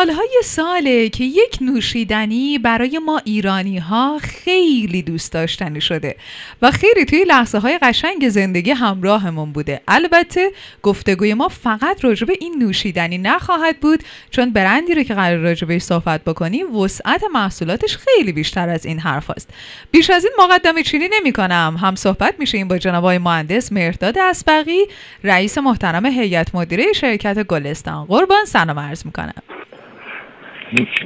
سالهای 0.00 0.40
ساله 0.44 1.08
که 1.08 1.24
یک 1.24 1.58
نوشیدنی 1.60 2.58
برای 2.58 2.98
ما 2.98 3.20
ایرانی 3.24 3.78
ها 3.78 4.18
خیلی 4.18 5.02
دوست 5.02 5.32
داشتنی 5.32 5.80
شده 5.80 6.16
و 6.62 6.70
خیلی 6.70 7.04
توی 7.04 7.24
لحظه 7.24 7.58
های 7.58 7.78
قشنگ 7.82 8.28
زندگی 8.28 8.70
همراهمون 8.70 9.52
بوده. 9.52 9.80
البته 9.88 10.50
گفتگوی 10.82 11.34
ما 11.34 11.48
فقط 11.48 12.04
راجب 12.04 12.30
این 12.40 12.62
نوشیدنی 12.62 13.18
نخواهد 13.18 13.80
بود 13.80 14.04
چون 14.30 14.50
برندی 14.50 14.94
رو 14.94 15.02
که 15.02 15.14
قرار 15.14 15.36
راجبش 15.36 15.82
صحبت 15.82 16.24
بکنیم 16.24 16.76
وسعت 16.76 17.24
محصولاتش 17.32 17.96
خیلی 17.96 18.32
بیشتر 18.32 18.68
از 18.68 18.86
این 18.86 18.98
حرف 18.98 19.30
است. 19.30 19.50
بیش 19.90 20.10
از 20.10 20.24
این 20.24 20.34
مقدمه 20.38 20.82
چینی 20.82 21.08
نمی 21.12 21.32
کنم. 21.32 21.76
هم 21.80 21.94
صحبت 21.94 22.34
میشه 22.38 22.58
این 22.58 22.68
با 22.68 22.78
جناب 22.78 23.06
مهندس 23.06 23.72
مرداد 23.72 24.18
اسبقی 24.18 24.80
رئیس 25.24 25.58
محترم 25.58 26.06
هیئت 26.06 26.54
مدیره 26.54 26.92
شرکت 26.92 27.42
گلستان. 27.42 28.06
قربان 28.06 28.44
سلام 28.44 28.78
عرض 28.78 29.06
می‌کنم. 29.06 29.59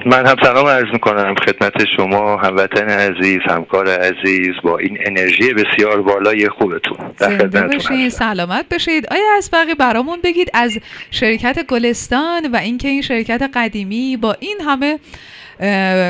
من 0.07 0.27
هم 0.27 0.37
سلام 0.43 0.67
عرض 0.67 0.93
می‌کنم 0.93 1.35
خدمت 1.35 1.73
شما 1.97 2.37
هموطن 2.37 2.89
عزیز 2.89 3.39
همکار 3.49 3.89
عزیز 3.89 4.53
با 4.63 4.79
این 4.79 4.99
انرژی 5.07 5.53
بسیار 5.53 6.03
بالای 6.03 6.49
خوبتون 6.49 6.97
در 7.19 7.37
بشید 7.47 8.09
سلامت 8.09 8.69
بشید 8.69 9.07
آیا 9.11 9.25
اسبقی 9.39 9.75
برامون 9.75 10.19
بگید 10.25 10.51
از 10.55 10.79
شرکت 11.11 11.67
گلستان 11.67 12.51
و 12.53 12.57
اینکه 12.57 12.89
این 12.89 13.03
شرکت 13.03 13.51
قدیمی 13.55 14.17
با 14.17 14.37
این 14.41 14.57
همه 14.67 14.99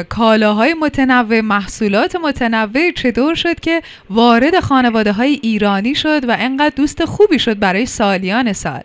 کالاهای 0.09 0.75
متنوع 0.75 1.41
محصولات 1.41 2.17
متنوع 2.17 2.91
چطور 2.91 3.35
شد 3.35 3.61
که 3.61 3.83
وارد 4.11 4.61
خانواده 4.61 5.13
های 5.13 5.41
ایرانی 5.43 5.95
شد 5.95 6.29
و 6.29 6.37
انقدر 6.39 6.75
دوست 6.77 7.05
خوبی 7.05 7.39
شد 7.39 7.59
برای 7.59 7.87
سالیان 7.87 8.53
سال؟ 8.53 8.83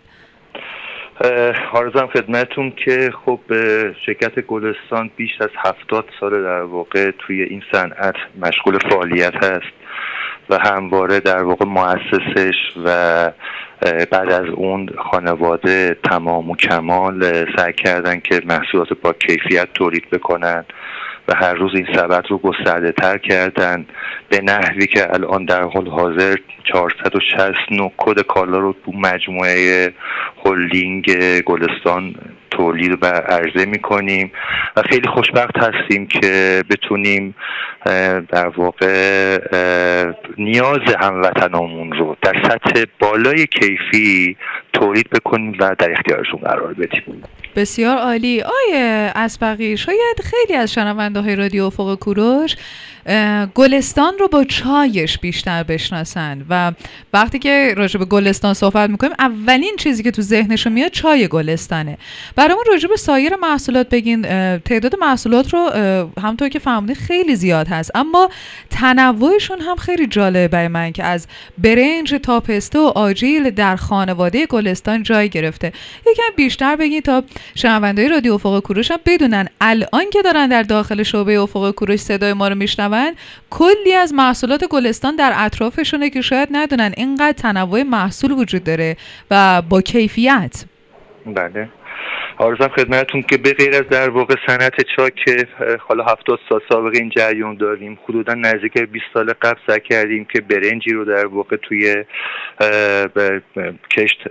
آرزم 1.72 2.06
خدمتون 2.06 2.70
که 2.84 3.12
خب 3.24 3.40
شرکت 4.06 4.40
گلستان 4.40 5.10
بیش 5.16 5.30
از 5.40 5.50
هفتاد 5.56 6.04
سال 6.20 6.42
در 6.42 6.62
واقع 6.62 7.10
توی 7.18 7.42
این 7.42 7.62
صنعت 7.72 8.14
مشغول 8.42 8.78
فعالیت 8.90 9.44
هست 9.44 9.72
و 10.50 10.58
همواره 10.58 11.20
در 11.20 11.42
واقع 11.42 11.66
مؤسسش 11.66 12.54
و 12.84 12.88
بعد 14.10 14.32
از 14.32 14.46
اون 14.54 14.88
خانواده 15.10 15.96
تمام 16.04 16.50
و 16.50 16.56
کمال 16.56 17.46
سعی 17.56 17.72
کردن 17.72 18.20
که 18.20 18.42
محصولات 18.44 18.92
با 19.02 19.12
کیفیت 19.12 19.68
تولید 19.74 20.10
بکنن. 20.10 20.64
و 21.30 21.34
هر 21.34 21.54
روز 21.54 21.72
این 21.74 21.86
سبد 21.94 22.24
رو 22.28 22.38
گسترده 22.38 22.92
تر 22.92 23.18
کردن. 23.18 23.86
به 24.28 24.40
نحوی 24.40 24.86
که 24.86 25.14
الان 25.14 25.44
در 25.44 25.62
حال 25.62 25.88
حاضر 25.88 26.36
469 26.64 27.92
کد 27.96 28.20
کالا 28.20 28.58
رو 28.58 28.74
تو 28.84 28.92
مجموعه 28.92 29.92
هلدینگ 30.44 31.04
گلستان 31.40 32.14
تولید 32.50 32.98
و 33.02 33.06
عرضه 33.06 33.64
می‌کنیم. 33.64 34.32
و 34.76 34.82
خیلی 34.82 35.08
خوشبخت 35.08 35.58
هستیم 35.58 36.06
که 36.06 36.62
بتونیم 36.70 37.34
در 38.28 38.48
واقع 38.56 39.38
نیاز 40.38 40.80
هموطنامون 41.00 41.92
رو 41.92 42.16
در 42.22 42.42
سطح 42.42 42.84
بالای 42.98 43.46
کیفی 43.46 44.36
تولید 44.72 45.10
بکنیم 45.10 45.56
و 45.60 45.74
در 45.78 45.92
اختیارشون 45.92 46.40
قرار 46.40 46.74
بدیم. 46.74 47.22
بسیار 47.56 47.98
عالی. 47.98 48.42
آیه 48.42 49.12
اسبقی 49.14 49.76
شاید 49.76 50.20
خیلی 50.24 50.58
از 50.58 50.72
شنونده 50.72 51.20
های 51.20 51.36
رادیو 51.36 51.64
افق 51.64 51.94
کوروش 51.94 52.56
گلستان 53.54 54.14
رو 54.18 54.28
با 54.28 54.44
چایش 54.44 55.18
بیشتر 55.18 55.62
بشناسن 55.62 56.46
و 56.50 56.72
وقتی 57.12 57.38
که 57.38 57.74
راجع 57.76 57.98
به 57.98 58.04
گلستان 58.04 58.54
صحبت 58.54 58.90
می‌کنیم 58.90 59.12
اولین 59.18 59.76
چیزی 59.78 60.02
که 60.02 60.10
تو 60.10 60.22
ذهنشون 60.22 60.72
میاد 60.72 60.90
چای 60.90 61.28
گلستانه. 61.28 61.98
برامون 62.36 62.64
راجع 62.68 62.88
به 62.88 62.96
سایر 62.96 63.36
محصولات 63.36 63.88
بگین. 63.88 64.22
تعداد 64.58 64.96
محصولات 65.00 65.54
رو 65.54 65.70
همطور 66.22 66.48
که 66.48 66.58
فهمیدین 66.58 66.96
خیلی 66.96 67.36
زیاد 67.36 67.68
هست. 67.68 67.90
اما 67.94 68.30
تنوعشون 68.70 69.60
هم 69.60 69.76
خیلی 69.76 70.06
جالبه 70.06 70.48
برای 70.48 70.68
من 70.68 70.92
که 70.92 71.04
از 71.04 71.26
برنج 71.58 72.14
تا 72.22 72.40
پسته 72.40 72.78
و 72.78 72.82
آجیل 72.82 73.50
در 73.50 73.76
خانواده 73.76 74.46
گلستان 74.46 75.02
جای 75.02 75.28
گرفته. 75.28 75.72
یکم 76.10 76.36
بیشتر 76.36 76.76
بگین 76.76 77.00
تا 77.00 77.22
شنوندهای 77.54 78.08
رادیو 78.08 78.34
افق 78.34 78.60
کوروش 78.60 78.90
هم 78.90 78.98
بدونن 79.06 79.46
الان 79.60 80.10
که 80.12 80.22
دارن 80.22 80.48
در 80.48 80.62
داخل 80.62 81.02
شعبه 81.02 81.40
افق 81.40 81.70
کوروش 81.70 82.00
صدای 82.00 82.32
ما 82.32 82.48
رو 82.48 82.54
میشنون 82.54 83.14
کلی 83.50 83.94
از 83.94 84.14
محصولات 84.14 84.64
گلستان 84.70 85.16
در 85.16 85.32
اطرافشونه 85.36 86.10
که 86.10 86.20
شاید 86.20 86.48
ندونن 86.52 86.92
اینقدر 86.96 87.32
تنوع 87.32 87.82
محصول 87.82 88.32
وجود 88.32 88.64
داره 88.64 88.96
و 89.30 89.62
با 89.62 89.80
کیفیت. 89.80 90.64
بله. 91.26 91.68
آرزم 92.40 92.68
خدمتتون 92.68 93.22
که 93.22 93.36
به 93.36 93.52
غیر 93.52 93.74
از 93.74 93.88
در 93.90 94.10
واقع 94.10 94.34
صنعت 94.46 94.72
چا 94.96 95.10
که 95.10 95.46
حالا 95.78 96.04
هفتاد 96.04 96.38
سال 96.48 96.60
سابقه 96.68 96.98
این 96.98 97.10
جریان 97.16 97.56
داریم 97.56 97.98
حدودا 98.08 98.34
نزدیک 98.34 98.72
20 98.78 99.04
سال 99.14 99.32
قبل 99.42 99.60
سعی 99.66 99.80
کردیم 99.80 100.24
که 100.24 100.40
برنجی 100.40 100.90
رو 100.90 101.04
در 101.04 101.26
واقع 101.26 101.56
توی 101.56 102.04
کشت 103.96 104.24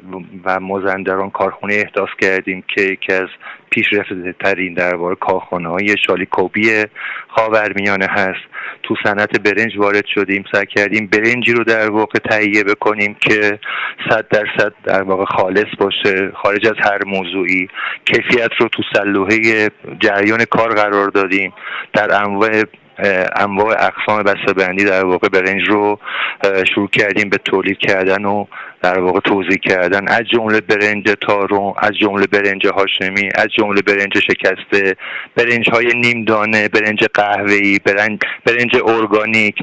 و 0.45 0.59
مازندران 0.59 1.29
کارخونه 1.29 1.73
احداث 1.73 2.09
کردیم 2.21 2.63
که 2.75 2.81
یکی 2.81 3.13
از 3.13 3.27
پیشرفته 3.69 4.35
ترین 4.43 4.73
در 4.73 4.95
واقع 4.95 5.15
کارخانه 5.15 5.69
های 5.69 5.95
شالیکوبی 6.07 6.83
خاورمیانه 7.27 8.07
هست. 8.09 8.49
تو 8.83 8.95
صنعت 9.03 9.39
برنج 9.39 9.77
وارد 9.77 10.05
شدیم 10.05 10.43
سعی 10.51 10.65
کردیم 10.65 11.07
برنجی 11.07 11.53
رو 11.53 11.63
در 11.63 11.89
واقع 11.89 12.19
تهیه 12.19 12.63
بکنیم 12.63 13.13
که 13.13 13.59
صد 14.09 14.27
درصد 14.27 14.73
در 14.83 15.01
واقع 15.01 15.25
خالص 15.25 15.75
باشه 15.79 16.31
خارج 16.43 16.67
از 16.67 16.75
هر 16.79 16.99
موضوعی. 17.05 17.67
کیفیت 18.05 18.51
رو 18.59 18.67
تو 18.67 18.83
سلوحه 18.93 19.69
جریان 19.99 20.45
کار 20.45 20.75
قرار 20.75 21.09
دادیم. 21.09 21.53
در 21.93 22.23
انواع 22.23 22.63
انواع 23.35 23.75
اقسام 23.85 24.23
بندی 24.57 24.85
در 24.85 25.05
واقع 25.05 25.27
برنج 25.27 25.61
رو 25.69 25.99
شروع 26.75 26.87
کردیم 26.87 27.29
به 27.29 27.37
تولید 27.37 27.77
کردن 27.77 28.25
و 28.25 28.45
در 28.81 28.99
واقع 28.99 29.19
توضیح 29.19 29.57
کردن. 29.57 30.07
از 30.07 30.23
جمله 30.33 30.61
برنج 30.61 31.03
تارون 31.21 31.73
از 31.77 31.91
جمله 32.01 32.27
برنج 32.27 32.67
هاشمی 32.67 33.29
از 33.35 33.47
جمله 33.57 33.81
برنج 33.81 34.19
شکسته 34.19 34.95
برنج 35.35 35.69
های 35.69 35.93
نیم 35.95 36.25
دانه 36.25 36.67
برنج 36.67 37.03
قهوه‌ای 37.13 37.79
برنج 37.85 38.19
برنج 38.45 38.75
ارگانیک 38.85 39.55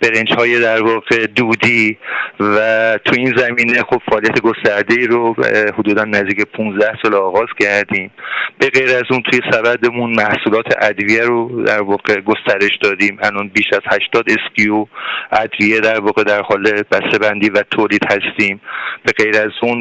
برنج 0.00 0.32
های 0.32 0.60
در 0.60 0.82
واقع 0.82 1.26
دودی 1.26 1.98
و 2.40 2.98
تو 3.04 3.14
این 3.16 3.36
زمینه 3.36 3.82
خب 3.82 4.02
فعالیت 4.10 4.40
گسترده 4.40 4.94
ای 4.94 5.06
رو 5.06 5.34
حدودا 5.78 6.04
نزدیک 6.04 6.40
15 6.40 6.92
سال 7.02 7.14
آغاز 7.14 7.48
کردیم. 7.60 8.10
به 8.58 8.70
غیر 8.70 8.88
از 8.88 9.04
اون 9.10 9.22
توی 9.22 9.40
سبدمون 9.52 10.10
محصولات 10.10 10.66
ادویه 10.82 11.22
رو 11.22 11.62
در 11.62 11.82
واقع 11.82 12.20
گسترش 12.20 12.78
دادیم. 12.82 13.18
الان 13.22 13.48
بیش 13.48 13.66
از 13.72 13.80
80 13.86 14.26
اسکیو 14.30 14.86
ادویه 15.32 15.80
در 15.80 16.00
واقع 16.00 16.22
در 16.22 16.42
حال 16.42 16.82
بندی 17.20 17.50
و 17.50 17.62
تولید 17.62 18.04
هستیم. 18.04 18.60
به 19.04 19.12
غیر 19.12 19.36
از 19.36 19.50
اون 19.62 19.80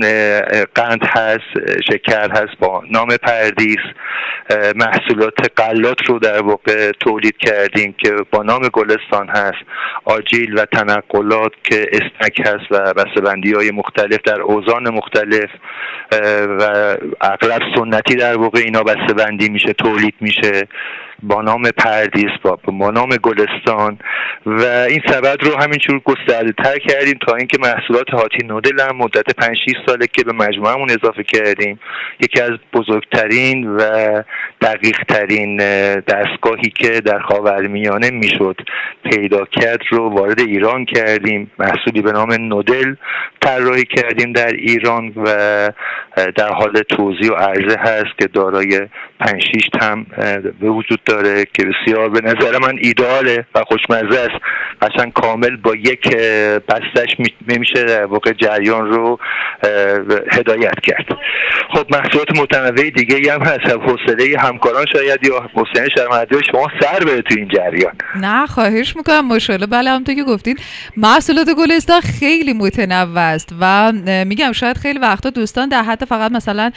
قند 0.75 1.05
هست 1.05 1.81
شکر 1.91 2.31
هست 2.31 2.59
با 2.59 2.83
نام 2.91 3.17
پردیس 3.17 3.79
محصولات 4.75 5.51
قلات 5.55 6.05
رو 6.07 6.19
در 6.19 6.41
واقع 6.41 6.91
تولید 6.91 7.37
کردیم 7.37 7.95
که 7.97 8.15
با 8.31 8.43
نام 8.43 8.61
گلستان 8.73 9.29
هست. 9.29 9.63
آجیل 10.05 10.59
و 10.59 10.65
تنقلات 10.65 11.51
که 11.63 11.87
استک 11.91 12.39
هست 12.39 12.71
و 12.71 12.93
بسته‌بندی 12.93 13.53
های 13.53 13.71
مختلف 13.71 14.19
در 14.25 14.41
اوزان 14.41 14.89
مختلف 14.89 15.49
و 16.59 16.63
اغلب 17.21 17.61
سنتی 17.75 18.15
در 18.15 18.37
واقع 18.37 18.59
اینا 18.59 18.83
بسته‌بندی 18.83 19.49
میشه 19.49 19.73
تولید 19.73 20.15
میشه. 20.19 20.67
با 21.23 21.41
نام 21.41 21.63
پردیس 21.77 22.31
با, 22.41 22.59
با 22.79 22.91
نام 22.91 23.09
گلستان 23.09 23.99
و 24.45 24.61
این 24.89 25.01
سبد 25.07 25.43
رو 25.43 25.57
همینجور 25.57 25.99
گسترده 25.99 26.51
تر 26.63 26.77
کردیم 26.77 27.19
تا 27.27 27.35
اینکه 27.35 27.57
محصولات 27.59 28.09
هاتی 28.09 28.47
نودل 28.47 28.79
هم 28.79 28.95
مدت 28.95 29.35
5 29.35 29.57
6 29.65 29.73
ساله 29.85 30.07
که 30.07 30.23
به 30.23 30.33
مجموعمون 30.33 30.89
اضافه 30.91 31.23
کردیم. 31.23 31.79
یکی 32.19 32.41
از 32.41 32.51
بزرگترین 32.73 33.67
و 33.67 33.81
دقیق 34.61 35.03
ترین 35.03 35.57
دستگاهی 35.99 36.69
که 36.75 37.01
در 37.01 37.19
خاورمیانه 37.19 38.09
می‌شد 38.09 38.61
پیدا 39.03 39.45
کرد 39.45 39.81
رو 39.89 40.09
وارد 40.09 40.39
ایران 40.39 40.85
کردیم. 40.85 41.51
محصولی 41.59 42.01
به 42.01 42.11
نام 42.11 42.33
نودل 42.33 42.95
طراحی 43.41 43.85
کردیم 43.85 44.33
در 44.33 44.51
ایران 44.51 45.13
و 45.15 45.27
در 46.35 46.49
حال 46.53 46.81
توضیح 46.89 47.31
و 47.31 47.35
عرضه 47.35 47.79
هست 47.79 48.19
که 48.19 48.27
دارای 48.27 48.87
5 49.19 49.43
6 49.43 49.69
تم 49.79 50.05
به 50.59 50.69
وجود 50.69 50.99
داره 51.13 51.45
که 51.53 51.63
بسیار 51.65 52.09
به 52.09 52.21
نظر 52.21 52.57
من 52.57 52.77
ایداله 52.81 53.45
و 53.55 53.63
خوشمزه 53.63 54.19
است. 54.19 54.43
قشنگ 54.81 55.13
کامل 55.13 55.55
با 55.55 55.75
یک 55.75 56.15
بستش 56.69 57.15
میشه 57.47 57.83
در 57.83 58.05
واقع 58.05 58.33
جریان 58.33 58.85
رو 58.87 59.19
هدایت 60.31 60.79
کرد. 60.83 61.05
خب 61.73 61.85
محصولات 61.91 62.31
متنوع 62.37 62.89
دیگه 62.89 63.33
هم 63.33 63.41
هست. 63.41 63.65
حوصله 63.65 64.37
همکاران 64.39 64.85
شاید 64.93 65.19
یا 65.23 65.49
حسین 65.53 65.89
شرمندی 65.95 66.35
شما 66.51 66.67
سر 66.81 66.99
بره 66.99 67.21
تو 67.21 67.35
این 67.37 67.47
جریان. 67.47 67.93
نه 68.15 68.45
خواهش 68.45 68.95
می‌کنم. 68.95 69.27
ماشاءالله. 69.27 69.67
بله 69.67 69.89
همونطور 69.89 70.15
که 70.15 70.23
گفتین. 70.23 70.57
محصولات 70.97 71.47
گلستان 71.57 72.01
خیلی 72.01 72.53
متنوع 72.53 73.19
است 73.19 73.55
و 73.59 73.91
میگم 74.25 74.51
شاید 74.51 74.77
خیلی 74.77 74.99
وقتا 74.99 75.29
دوستان 75.29 75.69
در 75.69 75.83
حد 75.83 76.05
فقط 76.05 76.31
مثلا 76.31 76.71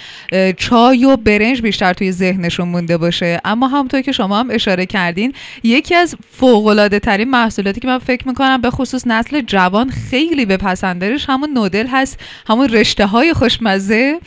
چای 0.56 1.04
و 1.04 1.16
برنج 1.16 1.62
بیشتر 1.62 1.92
توی 1.92 2.12
ذهنشون 2.12 2.68
مونده 2.68 2.98
باشه. 2.98 3.40
اما 3.44 3.68
همونطور 3.68 4.00
که 4.00 4.12
شما 4.16 4.40
هم 4.40 4.48
اشاره 4.50 4.86
کردین 4.86 5.32
یکی 5.62 5.94
از 5.94 6.16
فوق 6.32 6.66
العاده 6.66 6.98
ترین 6.98 7.30
محصولاتی 7.30 7.80
که 7.80 7.86
من 7.88 7.98
فکر 7.98 8.28
می‌کنم 8.28 8.60
به 8.60 8.70
خصوص 8.70 9.06
نسل 9.06 9.40
جوان 9.40 9.90
خیلی 9.90 10.46
بپسندرش 10.46 11.26
همون 11.28 11.50
نودل 11.50 11.86
هست 11.86 12.18
همون 12.48 12.68
رشته 12.68 13.06
های 13.06 13.32
خوشمزه 13.32 14.18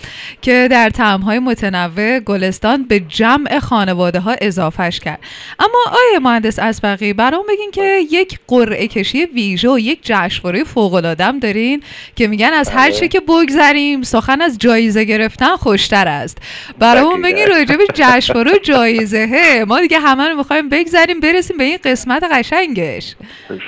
که 0.41 0.68
در 0.71 0.89
تعم 0.89 1.21
های 1.21 1.39
متنوع 1.39 2.19
گلستان 2.19 2.83
به 2.83 3.00
جمع 3.00 3.59
خانواده 3.59 4.19
ها 4.19 4.36
اضافهش 4.41 5.00
کرد. 5.00 5.19
اما 5.59 5.80
آیه 5.88 6.19
مهندس 6.19 6.59
اسبقی 6.59 7.13
برام 7.13 7.44
بگین 7.50 7.71
که 7.71 8.00
یک 8.12 8.39
قرعه 8.47 8.88
کشی 8.88 9.25
ویژه 9.25 9.69
و 9.69 9.80
یک 9.80 10.00
جشنواره 10.03 10.63
فوق 10.63 10.94
العاده 10.94 11.31
دارین 11.31 11.83
که 12.15 12.27
میگن 12.27 12.53
از 12.53 12.69
هر 12.69 12.91
چه 12.91 13.07
که 13.07 13.19
بگذریم 13.19 14.01
سخن 14.01 14.41
از 14.41 14.57
جایزه 14.57 15.03
گرفتن 15.03 15.56
خوشتر 15.56 16.07
است. 16.07 16.38
برامون 16.80 17.21
بگین 17.21 17.47
راجع 17.47 17.75
به 17.75 17.86
جشنواره 17.94 18.51
و 18.51 18.57
جایزه 18.63 19.65
ما 19.68 19.79
دیگه 19.81 20.00
همه 20.00 20.30
رو 20.30 20.36
می‌خوایم 20.36 20.70
بگذریم 20.70 21.20
برسیم 21.20 21.58
به 21.58 21.64
این 21.64 21.78
قسمت 21.84 22.24
قشنگش. 22.31 23.16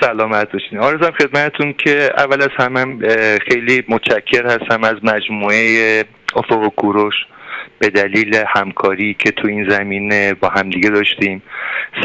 سلامت 0.00 0.52
باشین. 0.52 0.78
آرزم 0.78 1.10
خدمتتون 1.10 1.72
که 1.72 2.10
اول 2.16 2.42
از 2.42 2.50
همه 2.58 2.98
خیلی 3.38 3.84
متشکر 3.88 4.46
هستم 4.46 4.84
از 4.84 4.96
مجموعه 5.02 6.04
افق 6.36 6.58
و 6.58 6.68
کوروش 6.68 7.14
به 7.78 7.90
دلیل 7.90 8.44
همکاری 8.48 9.14
که 9.18 9.30
تو 9.30 9.48
این 9.48 9.70
زمینه 9.70 10.34
با 10.34 10.48
همدیگه 10.48 10.90
داشتیم. 10.90 11.42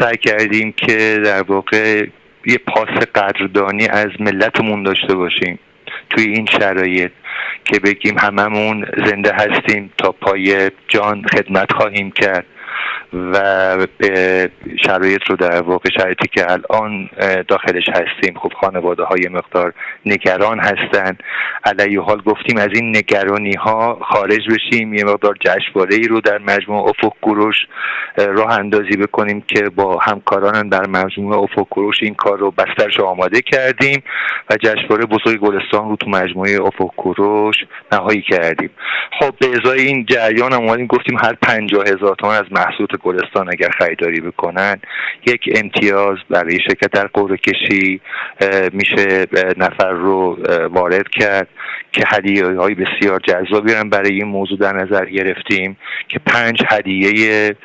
سعی 0.00 0.16
کردیم 0.16 0.72
که 0.72 1.20
در 1.24 1.42
واقع 1.42 2.06
یه 2.46 2.58
پاس 2.58 2.88
قدردانی 3.14 3.86
از 3.86 4.08
ملتمون 4.20 4.82
داشته 4.82 5.14
باشیم 5.14 5.58
توی 6.10 6.24
این 6.24 6.46
شرایط 6.46 7.10
که 7.64 7.80
بگیم 7.80 8.18
هممون 8.18 8.86
زنده 9.06 9.32
هستیم 9.32 9.92
تا 9.98 10.12
پای 10.12 10.70
جان 10.88 11.22
خدمت 11.22 11.72
خواهیم 11.72 12.10
کرد. 12.10 12.46
و 13.12 13.86
به 13.98 14.50
شرایط 14.86 15.20
رو 15.28 15.36
در 15.36 15.62
واقع 15.62 15.90
شرایطی 15.98 16.28
که 16.28 16.52
الان 16.52 17.10
داخلش 17.48 17.88
هستیم. 17.88 18.34
خب 18.42 18.52
خانواده 18.60 19.04
های 19.04 19.28
مقدار 19.30 19.72
نگران 20.06 20.60
هستن. 20.60 21.16
علیه 21.64 22.00
حال 22.00 22.20
گفتیم 22.20 22.56
از 22.56 22.68
این 22.74 22.96
نگرانی 22.96 23.54
ها 23.54 23.98
خارج 24.12 24.40
بشیم. 24.50 24.94
یه 24.94 25.04
مقدار 25.04 25.34
جشنواره 25.40 25.94
ای 25.94 26.08
رو 26.08 26.20
در 26.20 26.38
مجموعه 26.38 26.88
افق 26.88 27.12
گروش 27.22 27.56
راه 28.16 28.58
اندازی 28.58 28.96
بکنیم 28.96 29.40
که 29.40 29.62
با 29.76 29.98
همکاران 29.98 30.68
در 30.68 30.86
مجموعه 30.86 31.38
افق 31.38 31.66
گروش 31.70 31.96
این 32.02 32.14
کار 32.14 32.38
رو 32.38 32.50
بسترش 32.50 33.00
آماده 33.00 33.40
کردیم 33.40 34.02
و 34.50 34.56
جشنواره 34.56 35.04
بزرگ 35.04 35.40
گلستان 35.40 35.88
رو 35.88 35.96
تو 35.96 36.10
مجموعه 36.10 36.62
افق 36.62 36.90
گروش 36.98 37.56
نهایی 37.92 38.22
کردیم. 38.22 38.70
خب 39.20 39.34
به 39.40 39.46
ازای 39.46 39.80
این 39.80 40.06
جریان 40.06 40.52
هم 40.52 40.86
گفتیم 40.86 41.18
هر 41.18 41.34
پنجاه 41.42 41.82
هزار 41.82 42.14
تومان 42.18 42.36
از 42.36 42.44
محصولات 42.68 43.02
گلستان 43.02 43.48
اگر 43.48 43.70
خریداری 43.78 44.20
بکنن 44.20 44.76
یک 45.26 45.40
امتیاز 45.54 46.16
برای 46.30 46.58
شرکت 46.68 46.90
در 46.90 47.06
قرعه 47.06 47.36
کشی 47.36 48.00
میشه 48.72 49.26
نفر 49.56 49.90
رو 49.90 50.38
وارد 50.70 51.08
کرد 51.08 51.48
که 51.92 52.04
هدیه 52.06 52.46
های 52.46 52.74
بسیار 52.74 53.20
جذابی 53.20 53.72
هم 53.72 53.90
برای 53.90 54.14
این 54.14 54.26
موضوع 54.26 54.58
در 54.58 54.72
نظر 54.72 55.04
گرفتیم 55.04 55.76
که 56.08 56.18
پنج 56.18 56.62
هدیه 56.70 57.56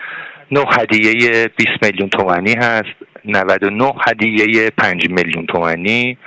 نه 0.52 0.66
هدیه 0.72 1.50
20 1.58 1.72
میلیون 1.82 2.10
تومانی 2.10 2.54
هست. 2.54 3.03
99 3.26 3.94
هدیه 4.08 4.70
5 4.70 5.10
میلیون 5.10 5.46
تومانی 5.46 6.18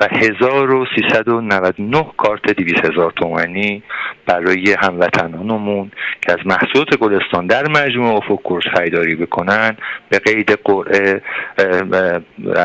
و 0.00 0.08
1399 0.10 2.06
کارت 2.16 2.42
200 2.42 2.84
هزار 2.84 3.10
تومانی 3.10 3.82
برای 4.26 4.76
هموطنانمون 4.82 5.90
که 6.20 6.32
از 6.32 6.38
محصولات 6.46 6.96
گلستان 6.96 7.46
در 7.46 7.68
مجموع 7.68 8.16
افق 8.16 8.42
کورس 8.42 8.64
خریداری 8.74 9.14
بکنن. 9.14 9.76
به 10.08 10.18
قید 10.18 10.58
قرعه 10.64 11.22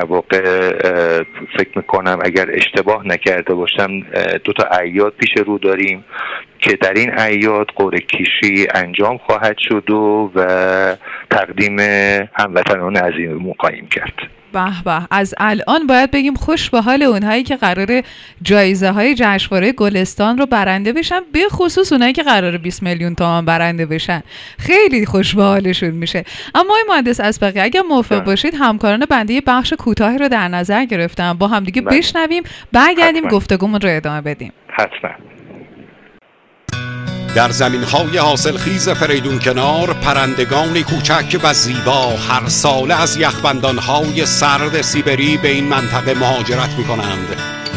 واقع 0.07 0.41
فکر 1.57 1.69
می‌کنم 1.75 2.19
اگر 2.25 2.45
اشتباه 2.49 3.07
نکرده 3.07 3.53
باشم 3.53 3.99
دو 4.43 4.53
تا 4.53 4.79
ایاد 4.79 5.13
پیش 5.17 5.29
رو 5.45 5.57
داریم. 5.57 6.03
که 6.61 6.75
در 6.75 6.93
این 6.93 7.19
ایاد 7.19 7.67
قرعه 7.75 7.99
کشی 7.99 8.67
انجام 8.75 9.17
خواهد 9.17 9.57
شد 9.57 9.89
و, 9.89 10.31
و 10.35 10.95
تقدیم 11.29 11.79
هموطنان 12.33 12.95
عظیم 12.95 13.53
خواهیم 13.59 13.87
کرد. 13.87 14.13
به 14.53 14.83
به 14.85 15.07
از 15.11 15.35
الان 15.37 15.87
باید 15.87 16.11
بگیم 16.11 16.33
خوش 16.33 16.69
به 16.69 16.81
حال 16.81 17.03
اونهایی 17.03 17.43
که 17.43 17.55
قرار 17.55 18.01
جایزه 18.41 18.91
های 18.91 19.15
جشنواره 19.15 19.71
گلستان 19.71 20.37
رو 20.37 20.45
برنده 20.45 20.93
بشن 20.93 21.19
به 21.33 21.39
خصوص 21.49 21.91
اونهایی 21.91 22.13
که 22.13 22.23
قرار 22.23 22.57
20 22.57 22.83
میلیون 22.83 23.15
تومان 23.15 23.45
برنده 23.45 23.85
بشن. 23.85 24.23
خیلی 24.57 25.05
خوش 25.05 25.35
به 25.35 25.43
حالشون 25.43 25.89
میشه. 25.89 26.23
اما 26.55 26.75
این 26.75 26.85
مهندس 26.89 27.19
اسبقی 27.19 27.59
اگر 27.59 27.81
موافق 27.81 28.15
بله. 28.15 28.25
باشید 28.25 28.53
همکاران 28.59 29.05
بنده 29.09 29.33
یه 29.33 29.41
بخش 29.47 29.73
کوتاهی 29.73 30.17
رو 30.17 30.29
در 30.29 30.47
نظر 30.47 30.85
گرفتم. 30.85 31.33
با 31.33 31.47
همدیگه 31.47 31.81
بله. 31.81 31.97
بشنویم 31.97 32.43
برگردیم 32.71 33.27
گفتگومون 33.27 33.81
رو 33.81 33.89
ادامه 33.95 34.21
بدیم. 34.21 34.53
حتما. 34.67 35.09
در 37.35 37.51
زمین 37.51 37.83
های 37.83 38.17
حاصل 38.17 38.57
خیز 38.57 38.89
فریدون 38.89 39.39
کنار 39.39 39.93
پرندگان 39.93 40.81
کوچک 40.81 41.39
و 41.43 41.53
زیبا 41.53 42.07
هر 42.29 42.49
ساله 42.49 43.01
از 43.01 43.17
یخبندان 43.17 43.77
های 43.77 44.25
سرد 44.25 44.81
سیبری 44.81 45.37
به 45.37 45.47
این 45.47 45.67
منطقه 45.67 46.13
مهاجرت 46.13 46.69
می 46.77 46.83
کنند 46.83 47.27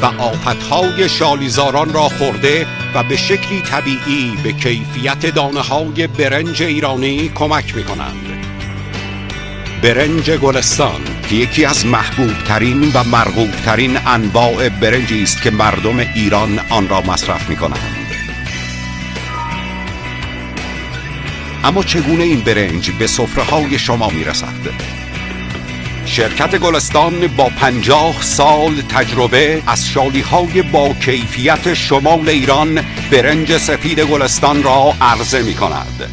و 0.03 0.07
آفت 0.07 0.63
های 0.63 1.09
شالیزاران 1.09 1.93
را 1.93 2.09
خورده 2.09 2.67
و 2.95 3.03
به 3.03 3.17
شکلی 3.17 3.63
طبیعی 3.63 4.33
به 4.45 4.53
کیفیت 4.53 5.35
دانه 5.35 5.61
های 5.61 6.07
برنج 6.07 6.63
ایرانی 6.63 7.29
کمک 7.35 7.77
می 7.77 7.85
کنند 7.85 8.27
برنج 9.83 10.31
گلستان 10.31 11.01
که 11.29 11.37
یکی 11.37 11.65
از 11.65 11.87
محبوب 11.87 12.45
ترین 12.49 12.93
و 12.95 13.05
مرغوب 13.05 13.51
ترین 13.51 13.99
انواع 14.07 14.69
برنجی 14.69 15.23
است 15.23 15.43
که 15.43 15.51
مردم 15.51 15.99
ایران 15.99 16.61
آن 16.71 16.89
را 16.89 17.01
مصرف 17.01 17.51
می 17.51 17.57
کنند 17.57 17.94
اما 21.65 21.83
چگونه 21.83 22.25
این 22.25 22.41
برنج 22.41 22.91
به 22.91 23.07
سفره 23.07 23.45
های 23.45 23.79
شما 23.79 24.11
می‌رسد؟ 24.11 24.95
شرکت 26.07 26.59
گلستان 26.59 27.27
با 27.27 27.45
پنجاه 27.45 28.23
سال 28.23 28.75
تجربه 28.89 29.63
از 29.67 29.89
شالی 29.89 30.21
های 30.21 30.63
با 30.63 30.89
کیفیت 30.89 31.75
شمال 31.75 32.29
ایران 32.29 32.85
برنج 33.11 33.57
سفید 33.57 34.01
گلستان 34.01 34.63
را 34.63 34.95
عرضه 35.01 35.43
می 35.43 35.55
کند 35.55 36.11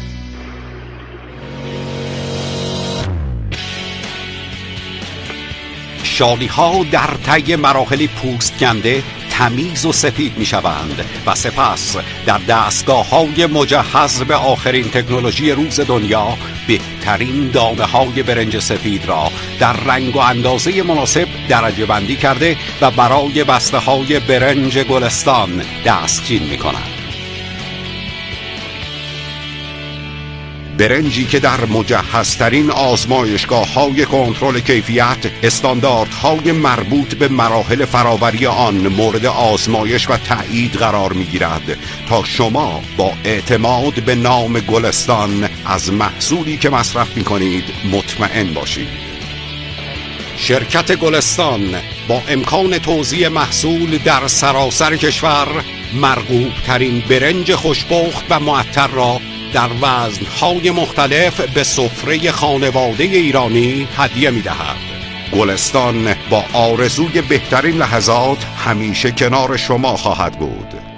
شالی 6.02 6.46
ها 6.46 6.86
در 6.92 7.10
طی 7.26 7.56
مراحل 7.56 8.06
پوست 8.06 8.58
کنده 8.58 9.02
تمیز 9.42 9.86
و 9.86 9.92
سفید 9.92 10.38
می 10.38 10.46
شوند 10.46 11.04
و 11.26 11.34
سپس 11.34 11.96
در 12.26 12.38
دستگاه 12.38 13.08
های 13.08 13.46
مجهز 13.46 14.22
به 14.22 14.34
آخرین 14.34 14.90
تکنولوژی 14.90 15.50
روز 15.50 15.80
دنیا 15.80 16.38
بهترین 16.66 17.50
دانه 17.50 17.84
های 17.84 18.22
برنج 18.22 18.58
سفید 18.58 19.06
را 19.06 19.30
در 19.60 19.72
رنگ 19.72 20.16
و 20.16 20.18
اندازه 20.18 20.82
مناسب 20.82 21.28
درجه 21.48 21.86
بندی 21.86 22.16
کرده 22.16 22.56
و 22.80 22.90
برای 22.90 23.44
بسته 23.44 23.78
های 23.78 24.20
برنج 24.20 24.78
گلستان 24.78 25.62
دستچین 25.86 26.42
می 26.42 26.58
کنند 26.58 26.91
برنجی 30.82 31.24
که 31.24 31.40
در 31.40 31.64
مجهزترین 31.64 32.70
آزمایشگاه 32.70 33.72
های 33.72 34.06
کنترل 34.06 34.60
کیفیت 34.60 35.16
استانداردهای 35.42 36.52
مربوط 36.52 37.14
به 37.14 37.28
مراحل 37.28 37.84
فراوری 37.84 38.46
آن 38.46 38.88
مورد 38.88 39.26
آزمایش 39.26 40.10
و 40.10 40.16
تایید 40.16 40.72
قرار 40.72 41.12
می 41.12 41.24
گیرد 41.24 41.78
تا 42.08 42.24
شما 42.24 42.82
با 42.96 43.12
اعتماد 43.24 44.02
به 44.02 44.14
نام 44.14 44.60
گلستان 44.60 45.48
از 45.66 45.92
محصولی 45.92 46.56
که 46.56 46.70
مصرف 46.70 47.16
می 47.16 47.24
کنید 47.24 47.64
مطمئن 47.92 48.54
باشید. 48.54 48.88
شرکت 50.36 50.96
گلستان 50.96 51.74
با 52.08 52.22
امکان 52.28 52.78
توزیع 52.78 53.28
محصول 53.28 53.98
در 53.98 54.28
سراسر 54.28 54.96
کشور 54.96 55.64
مرغوب 55.94 56.52
ترین 56.66 57.02
برنج 57.08 57.54
خوشبخت 57.54 58.24
و 58.30 58.40
معطر 58.40 58.86
را 58.86 59.20
در 59.52 59.68
وزنهای 59.82 60.70
مختلف 60.70 61.40
به 61.40 61.64
سفره 61.64 62.30
خانواده 62.30 63.04
ایرانی 63.04 63.88
هدیه 63.96 64.30
می 64.30 64.42
دهد 64.42 64.76
گلستان 65.32 66.14
با 66.30 66.44
آرزوی 66.52 67.20
بهترین 67.22 67.76
لحظات 67.76 68.44
همیشه 68.44 69.10
کنار 69.10 69.56
شما 69.56 69.96
خواهد 69.96 70.38
بود. 70.38 70.91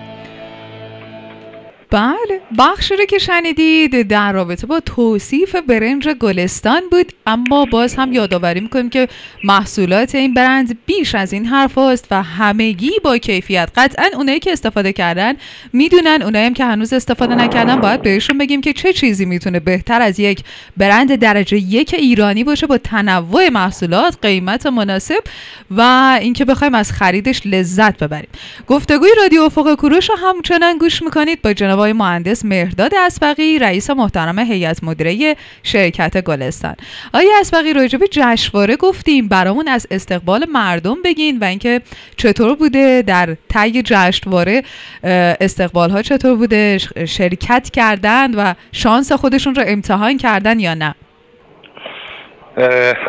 بله 1.91 2.41
بخش 2.59 2.93
رو 2.93 3.05
که 3.05 3.19
شنیدید 3.19 4.09
در 4.09 4.33
رابطه 4.33 4.67
با 4.67 4.81
توصیف 4.81 5.57
برنج 5.57 6.09
گلستان 6.09 6.83
بود 6.91 7.13
اما 7.27 7.65
باز 7.65 7.95
هم 7.95 8.13
یادآوری 8.13 8.61
می‌کنیم 8.61 8.91
که 8.91 9.09
محصولات 9.45 10.15
این 10.15 10.35
برند 10.35 10.79
بیش 10.87 11.15
از 11.15 11.33
این 11.33 11.47
حرف 11.47 11.79
هست 11.79 12.07
و 12.11 12.23
همگی 12.23 12.91
با 13.05 13.19
کیفیت 13.19 13.69
قطعا 13.77 14.05
اونایی 14.15 14.41
که 14.41 14.53
استفاده 14.53 14.93
کردن 14.93 15.35
می‌دونن 15.73 16.23
اونایی 16.23 16.47
هم 16.47 16.55
که 16.55 16.65
هنوز 16.65 16.93
استفاده 16.93 17.35
نکردن 17.35 17.81
باید 17.81 18.03
بهشون 18.03 18.39
بگیم 18.39 18.61
که 18.61 18.73
چه 18.73 18.93
چیزی 18.93 19.25
می‌تونه 19.25 19.61
بهتر 19.61 20.03
از 20.03 20.21
یک 20.21 20.45
برند 20.77 21.15
درجه 21.15 21.59
یک 21.59 21.95
ایرانی 21.99 22.45
باشه 22.45 22.67
با 22.67 22.79
تنوع 22.79 23.49
محصولات 23.49 24.17
قیمت 24.23 24.67
مناسب 24.67 25.25
و 25.71 25.81
اینکه 26.21 26.45
بخوایم 26.45 26.75
از 26.75 26.93
خریدش 26.93 27.43
لذت 27.45 28.03
ببریم. 28.03 28.29
گفتگوی 28.67 29.09
رادیو 29.17 29.43
افق 29.43 29.75
کوروش 29.75 30.11
رو 30.11 30.17
همچنان 30.17 30.79
گوش 30.79 31.03
می‌کنید. 31.03 31.43
با 31.43 31.53
جناب 31.53 31.74
آقای 31.75 31.93
مهندس 31.93 32.45
مهرداد 32.45 32.95
اسبقی 32.95 33.59
رئیس 33.59 33.91
محترم 33.91 34.39
هیئت 34.39 34.85
مدیره 34.85 35.37
شرکت 35.63 36.25
گلستان. 36.25 36.75
آقای 37.15 37.31
اسبقی 37.41 37.73
راجع 37.73 37.99
به 37.99 38.09
جشنواره 38.11 38.77
گفتیم. 38.77 39.29
برامون 39.29 39.69
از 39.69 39.87
استقبال 39.91 40.47
مردم 40.53 41.03
بگین 41.05 41.39
و 41.39 41.45
اینکه 41.45 41.81
چطور 42.17 42.55
بوده 42.55 43.03
در 43.03 43.37
طی 43.49 43.83
جشنواره 43.83 44.63
استقبال 45.41 45.91
ها 45.91 46.03
چطور 46.03 46.35
بوده 46.35 46.79
شرکت 47.09 47.71
کردن 47.71 48.35
و 48.35 48.55
شانس 48.73 49.13
خودشون 49.13 49.55
رو 49.55 49.63
امتحان 49.67 50.17
کردن 50.17 50.61
یا 50.61 50.75
نه؟ 50.75 50.95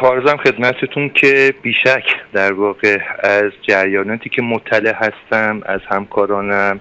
آرزم 0.01 0.38
خدمتتون 0.38 1.10
که 1.10 1.53
بیشک 1.62 2.03
در 2.34 2.53
واقع 2.53 2.98
از 3.24 3.51
جریاناتی 3.67 4.29
که 4.29 4.41
مطلع 4.41 4.93
هستم 4.95 5.62
از 5.65 5.79
همکارانم 5.89 6.79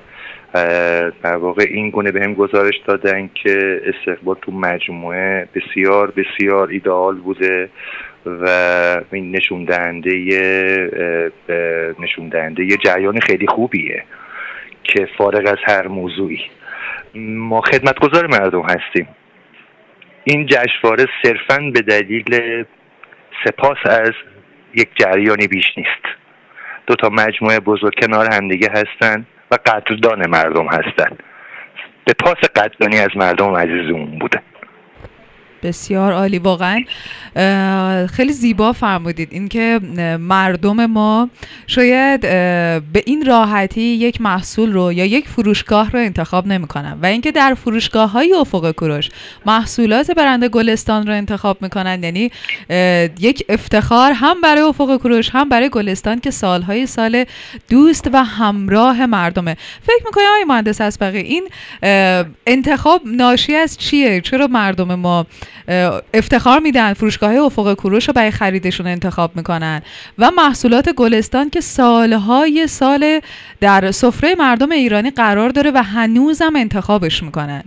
در 1.23 1.37
واقع 1.37 1.65
این 1.71 1.91
گونه 1.91 2.13
به 2.13 2.23
هم 2.25 2.35
گزارش 2.35 2.75
دادن 2.87 3.31
که 3.35 3.81
استقبال 3.85 4.37
تو 4.43 4.53
مجموعه 4.53 5.49
بسیار 5.55 6.11
بسیار 6.11 6.69
ایدئال 6.69 7.15
بوده 7.15 7.71
و 8.27 8.47
این 9.11 9.37
نشون 9.37 9.65
دهنده 9.65 10.11
نشون 11.99 12.29
دهنده 12.29 12.65
یه 12.65 12.77
جریان 12.77 13.21
خیلی 13.21 13.47
خوبیه 13.47 14.05
که 14.85 15.09
فارغ 15.19 15.49
از 15.49 15.59
هر 15.75 15.89
موضوعی. 15.89 16.41
ما 17.15 17.61
خدمتگزار 17.61 18.27
مردم 18.27 18.63
هستیم. 18.63 19.09
این 20.25 20.47
جشنواره 20.47 21.07
صرفا 21.23 21.71
به 21.75 21.81
دلیل 21.81 22.65
سپاس 23.45 23.79
از 23.85 24.13
یک 24.75 24.89
جریانی 24.95 25.47
بیش 25.47 25.67
نیست. 25.77 26.05
دو 26.87 26.95
تا 26.95 27.09
مجموعه 27.09 27.61
بزرگ 27.61 27.93
کنار 28.03 28.35
همدیگه 28.35 28.69
هستن. 28.71 29.27
قدردان 29.57 30.31
مردم 30.31 30.67
هستند. 30.67 31.23
به 32.05 32.13
پاس 32.19 32.37
قدردانی 32.57 32.99
از 32.99 33.11
مردم 33.17 33.57
عزیزمون 33.57 34.19
بوده. 34.19 34.43
بسیار 35.65 36.13
عالی. 36.13 36.39
واقعا 36.39 36.85
خیلی 38.07 38.33
زیبا 38.33 38.73
فرمودید. 38.73 39.29
اینکه 39.33 39.81
مردم 40.21 40.87
ما 40.87 41.29
شاید 41.67 42.21
به 42.21 43.03
این 43.07 43.27
راحتی 43.27 43.81
یک 43.81 44.21
محصول 44.21 44.73
رو 44.73 44.93
یا 44.93 45.05
یک 45.05 45.29
فروشگاه 45.29 45.91
رو 45.91 45.99
انتخاب 45.99 46.47
نمی‌کنن. 46.47 46.99
و 47.03 47.07
اینکه 47.07 47.33
در 47.33 47.55
فروشگاه 47.55 48.11
های 48.11 48.35
افق 48.35 48.71
کوروش 48.71 49.11
محصولات 49.47 50.11
برند 50.11 50.45
گلستان 50.45 51.07
رو 51.07 51.13
انتخاب 51.13 51.63
می‌کنن. 51.63 52.03
یعنی 52.03 52.31
یک 53.21 53.45
افتخار 53.49 54.13
هم 54.13 54.41
برای 54.41 54.63
افق 54.63 54.97
کوروش 54.97 55.31
هم 55.33 55.49
برای 55.49 55.69
گلستان 55.69 56.21
که 56.21 56.31
سالهای 56.31 56.87
سال 56.87 57.25
دوست 57.71 58.11
و 58.13 58.25
همراه 58.25 59.07
مردمه. 59.07 59.57
فکر 59.83 60.05
می‌کنم 60.07 60.25
آقای 60.31 60.45
مهندس 60.45 60.81
اسبقی 60.81 61.19
این 61.19 61.49
انتخاب 62.47 63.03
ناشی 63.05 63.55
از 63.55 63.79
چیه؟ 63.79 64.21
چرا 64.21 64.47
مردم 64.47 64.95
ما 64.95 65.27
افتخار 66.15 66.59
میدن. 66.59 66.93
فروشگاه 66.93 67.35
افق 67.35 67.75
کوروش 67.75 68.09
رو 68.09 68.15
برای 68.15 68.31
خریدشون 68.31 68.87
انتخاب 68.87 69.37
می‌کنن. 69.37 69.83
و 70.19 70.31
محصولات 70.37 70.89
گلستان 70.97 71.51
که 71.51 71.61
سالهای 71.61 72.67
سال 72.67 73.21
در 73.61 73.91
سفره 73.91 74.35
مردم 74.35 74.73
ایرانی 74.73 75.11
قرار 75.11 75.49
داره 75.49 75.71
و 75.75 75.83
هنوزم 75.83 76.57
انتخابش 76.57 77.23
می‌کنن. 77.23 77.63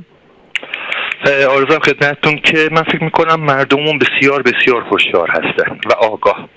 آرزم 1.50 1.80
خدمتتون 1.80 2.40
که 2.44 2.70
من 2.72 2.84
فکر 2.84 3.04
می‌کنم 3.04 3.40
مردمون 3.40 4.00
بسیار 4.00 4.42
بسیار 4.42 4.84
خوشیار 4.84 5.32
هستن 5.32 5.78
و 5.90 5.94
آگاه. 5.94 6.50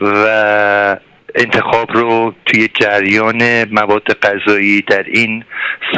و 0.00 0.96
انتخاب 1.34 1.90
رو 1.92 2.34
توی 2.46 2.68
جریان 2.80 3.64
مواد 3.64 4.18
غذایی 4.22 4.82
در 4.82 5.02
این 5.02 5.44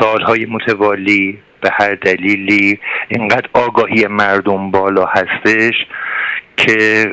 سالهای 0.00 0.46
متوالی 0.46 1.38
به 1.60 1.70
هر 1.72 1.94
دلیلی 1.94 2.78
اینقدر 3.08 3.48
آگاهی 3.52 4.06
مردم 4.06 4.70
بالا 4.70 5.06
هستش 5.06 5.74
که 6.56 7.06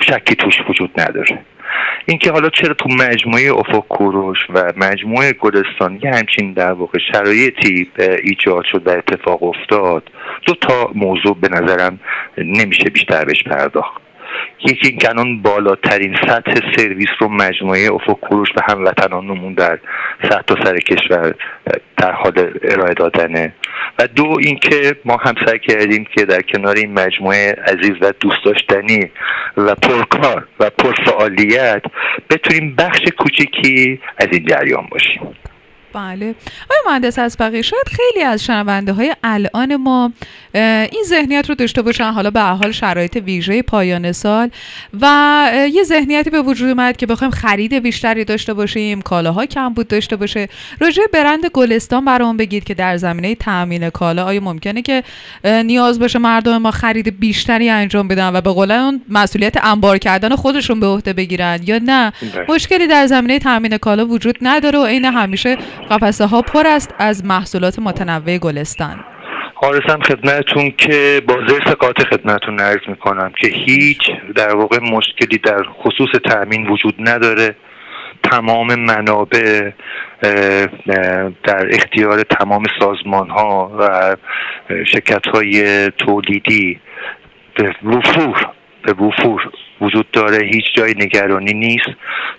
شکی 0.00 0.34
توش 0.34 0.54
وجود 0.68 1.00
نداره. 1.00 1.38
اینکه 2.06 2.32
حالا 2.32 2.48
چرا 2.48 2.74
تو 2.74 2.88
مجموعه 2.88 3.52
افق 3.52 3.84
کوروش 3.88 4.38
و 4.54 4.72
مجموعه 4.76 5.32
گلستان 5.32 6.00
یه 6.02 6.10
همچین 6.10 6.52
در 6.52 6.72
واقع 6.72 6.98
شرایطی 7.12 7.90
ایجاد 8.22 8.64
شد 8.64 8.86
و 8.86 8.90
اتفاق 8.90 9.42
افتاد 9.42 10.10
دو 10.46 10.54
تا 10.54 10.90
موضوع 10.94 11.36
به 11.40 11.48
نظرم 11.48 12.00
نمیشه 12.38 12.84
بیشتر 12.84 13.24
بهش 13.24 13.42
پرداخت. 13.42 14.07
یکی 14.64 14.98
الان 15.08 15.42
بالاترین 15.42 16.16
سطح 16.28 16.54
سرویس 16.76 17.08
رو 17.18 17.28
مجموعه 17.28 17.92
افق 17.92 18.20
کوروش 18.20 18.52
به 18.52 18.62
هموطنانمون 18.68 19.54
در 19.54 19.78
سطح 20.22 20.42
تا 20.42 20.64
سر 20.64 20.78
کشور 20.78 21.34
در 21.96 22.12
حال 22.12 22.52
ارائه 22.62 22.94
دادنه. 22.94 23.52
و 23.98 24.06
دو 24.06 24.36
اینکه 24.40 24.96
ما 25.04 25.16
هم 25.16 25.34
سعی 25.46 25.58
کردیم 25.58 26.04
که 26.16 26.24
در 26.24 26.42
کنار 26.42 26.76
این 26.76 26.92
مجموعه 26.92 27.56
عزیز 27.66 27.94
و 28.00 28.12
دوست 28.20 28.44
داشتنی 28.44 29.10
و 29.56 29.74
پرکار 29.74 30.48
و 30.60 30.70
پرفعالیت 30.70 31.82
بتونیم 32.30 32.74
بخش 32.76 33.00
کوچکی 33.18 34.00
از 34.18 34.28
این 34.32 34.44
جریان 34.46 34.86
باشیم. 34.90 35.34
بله. 35.92 36.34
آیا 36.70 36.80
مهندس 36.86 37.18
اسبقی 37.18 37.62
شاید 37.62 37.86
خیلی 37.86 38.24
از 38.24 38.44
شنونده 38.44 38.92
های 38.92 39.14
الان 39.24 39.76
ما 39.76 40.12
این 40.54 41.04
ذهنیت 41.06 41.48
رو 41.48 41.54
داشته 41.54 41.82
باشن 41.82 42.12
حالا 42.12 42.30
به 42.30 42.40
حال 42.40 42.72
شرایط 42.72 43.16
ویژه 43.16 43.62
پایان 43.62 44.12
سال 44.12 44.50
و 45.00 45.50
یه 45.72 45.82
ذهنیتی 45.82 46.30
به 46.30 46.42
وجود 46.42 46.68
اومد 46.68 46.96
که 46.96 47.06
بخوایم 47.06 47.30
خرید 47.30 47.74
بیشتری 47.74 48.24
داشته 48.24 48.54
باشیم 48.54 49.02
کالاها 49.02 49.46
کم 49.46 49.74
بود 49.74 49.88
داشته 49.88 50.16
باشه. 50.16 50.48
راجع 50.80 51.02
برند 51.12 51.46
گلستان 51.46 52.04
برام 52.04 52.36
بگید 52.36 52.64
که 52.64 52.74
در 52.74 52.96
زمینه 52.96 53.34
تامین 53.34 53.90
کالا 53.90 54.24
آیا 54.24 54.40
ممکنه 54.40 54.82
که 54.82 55.02
نیاز 55.44 55.98
باشه 55.98 56.18
مردم 56.18 56.58
ما 56.58 56.70
خرید 56.70 57.20
بیشتری 57.20 57.70
انجام 57.70 58.08
بدن 58.08 58.36
و 58.36 58.40
به 58.40 58.50
قول 58.50 58.70
اون 58.70 59.00
مسئولیت 59.08 59.64
انبار 59.64 59.98
کردن 59.98 60.36
خودشون 60.36 60.80
به 60.80 60.86
عهده 60.86 61.12
بگیرن 61.12 61.60
یا 61.66 61.78
نه؟ 61.78 62.12
بله. 62.34 62.46
مشکلی 62.48 62.86
در 62.86 63.06
زمینه 63.06 63.38
تامین 63.38 63.76
کالا 63.76 64.06
وجود 64.06 64.38
نداره 64.42 64.78
و 64.78 64.84
عین 64.84 65.04
همیشه 65.04 65.56
قفسه 65.90 66.26
ها 66.26 66.42
پر 66.42 66.66
است 66.66 66.94
از 66.98 67.24
محصولات 67.24 67.78
متنوع 67.78 68.38
گلستان. 68.38 69.04
آرزم 69.62 70.00
خدمتون 70.00 70.70
که 70.70 71.22
با 71.28 71.34
زیر 71.48 71.58
قاطع 71.58 72.04
خدمتون 72.04 72.54
نرز 72.54 72.80
می‌کنم 72.88 73.32
که 73.40 73.48
هیچ 73.48 73.98
در 74.34 74.56
واقع 74.56 74.78
مشکلی 74.78 75.38
در 75.38 75.62
خصوص 75.62 76.08
تأمین 76.24 76.66
وجود 76.66 76.94
نداره. 76.98 77.56
تمام 78.22 78.74
منابع 78.74 79.70
در 81.44 81.68
اختیار 81.70 82.22
تمام 82.22 82.64
سازمان 82.80 83.30
ها 83.30 83.76
و 83.78 84.16
شرکت 84.84 85.26
های 85.26 85.88
تولیدی 85.90 86.80
به 87.54 87.74
وفور 87.84 88.46
به 88.82 88.92
وفور 88.92 89.50
وجود 89.80 90.10
داره. 90.10 90.46
هیچ 90.46 90.64
جای 90.74 90.94
نگرانی 90.98 91.54
نیست. 91.54 91.88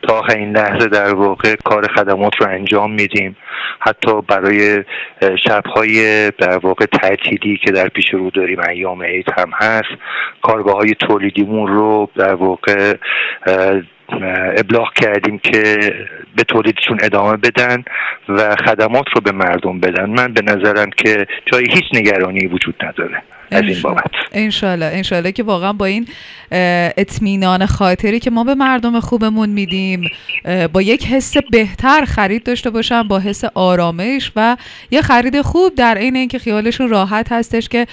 تا 0.09 0.19
آخرین 0.19 0.57
لحظه 0.57 0.87
در 0.87 1.13
واقع 1.13 1.55
کار 1.65 1.87
خدمات 1.87 2.33
رو 2.39 2.47
انجام 2.47 2.91
میدیم. 2.91 3.37
حتی 3.79 4.21
برای 4.21 4.83
شبهای 5.47 6.31
در 6.31 6.57
واقع 6.57 6.85
تعطیلی 6.85 7.57
که 7.57 7.71
در 7.71 7.87
پیش 7.87 8.09
رو 8.13 8.29
داریم 8.29 8.59
ایام 8.69 9.03
عید 9.03 9.25
هم 9.37 9.51
هست 9.53 9.89
کارگاه 10.41 10.75
های 10.75 10.95
تولیدیمون 10.95 11.67
رو 11.67 12.09
در 12.15 12.33
واقع 12.33 12.93
ابلاغ 14.57 14.93
کردیم 14.93 15.39
که 15.39 15.77
به 16.35 16.43
تولیدشون 16.43 16.97
ادامه 17.01 17.37
بدن 17.37 17.83
و 18.29 18.55
خدمات 18.55 19.05
رو 19.15 19.21
به 19.21 19.31
مردم 19.31 19.79
بدن. 19.79 20.09
من 20.09 20.33
به 20.33 20.41
نظرم 20.41 20.89
که 20.89 21.27
جای 21.45 21.63
هیچ 21.69 21.85
نگرانی 21.93 22.47
وجود 22.47 22.75
نداره. 22.85 23.21
از 23.51 23.63
این 23.63 23.81
بابت. 23.81 24.11
انشالله 24.31 24.85
انشالله 24.85 25.31
که 25.31 25.43
واقعا 25.43 25.73
با 25.73 25.85
این 25.85 26.07
اطمینان 26.97 27.65
خاطری 27.65 28.19
که 28.19 28.29
ما 28.29 28.43
به 28.43 28.55
مردم 28.55 28.99
خوبمون 28.99 29.49
میدیم 29.49 30.03
با 30.73 30.81
یک 30.81 31.05
حس 31.05 31.33
بهتر 31.51 32.05
خرید 32.05 32.43
داشته 32.43 32.69
باشن 32.69 33.03
با 33.03 33.19
حس 33.19 33.43
آرامش 33.53 34.31
و 34.35 34.57
یه 34.91 35.01
خرید 35.01 35.41
خوب 35.41 35.75
در 35.75 35.97
عین 35.97 36.15
اینکه 36.15 36.39
خیالشون 36.39 36.89
راحت 36.89 37.31
هستش 37.31 37.69
که 37.69 37.87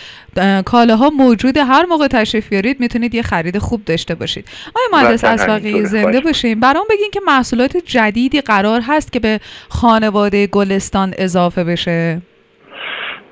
کالاها 0.65 1.11
موجود 1.11 1.57
هر 1.57 1.85
موقع 1.85 2.07
تشریف 2.07 2.49
بیارید 2.49 2.81
می‌تونید 2.81 3.15
یه 3.15 3.23
خرید 3.23 3.59
خوب 3.59 3.85
داشته 3.85 4.15
باشید. 4.15 4.49
آیا 4.75 5.03
مهندس 5.03 5.25
اسبقی 5.25 5.85
زنده 5.85 6.21
باشیم 6.21 6.61
برام 6.61 6.85
بگین 6.91 7.11
که 7.13 7.21
محصولات 7.27 7.77
جدیدی 7.77 8.41
قرار 8.41 8.81
هست 8.81 9.13
که 9.13 9.21
به 9.21 9.41
خانواده 9.69 10.47
گلستان 10.47 11.15
اضافه 11.19 11.65
بشه. 11.65 12.21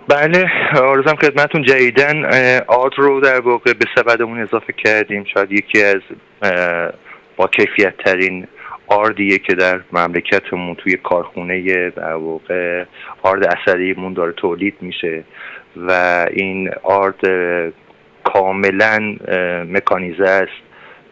بله 0.08 0.50
آرزم 0.80 1.14
خدمتون 1.14 1.62
جدیدن 1.62 2.24
آرد 2.66 2.92
رو 2.96 3.20
در 3.20 3.40
واقع 3.40 3.72
به 3.72 3.86
سبدمون 3.96 4.40
اضافه 4.40 4.72
کردیم. 4.72 5.24
شاید 5.34 5.52
یکی 5.52 5.82
از 5.82 6.00
با 7.36 7.46
کیفیت 7.46 7.96
ترین 7.96 8.46
آردیه 8.86 9.38
که 9.38 9.54
در 9.54 9.80
مملکتمون 9.92 10.74
توی 10.74 10.96
کارخونه 10.96 11.90
در 11.90 12.14
واقع 12.14 12.84
آرد 13.22 13.46
اثریمون 13.46 14.12
داره 14.12 14.32
تولید 14.32 14.74
میشه 14.80 15.24
و 15.76 16.26
این 16.30 16.70
آرد 16.82 17.20
کاملا 18.24 19.16
مکانیزه 19.68 20.24
است. 20.24 20.64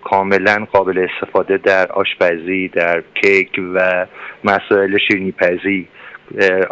کاملا 0.05 0.67
قابل 0.73 1.07
استفاده 1.11 1.57
در 1.57 1.93
آشپزی 1.93 2.69
در 2.69 3.03
کیک 3.15 3.61
و 3.75 4.07
مسائل 4.45 4.99
شیرینی 5.09 5.33
پزی. 5.33 5.89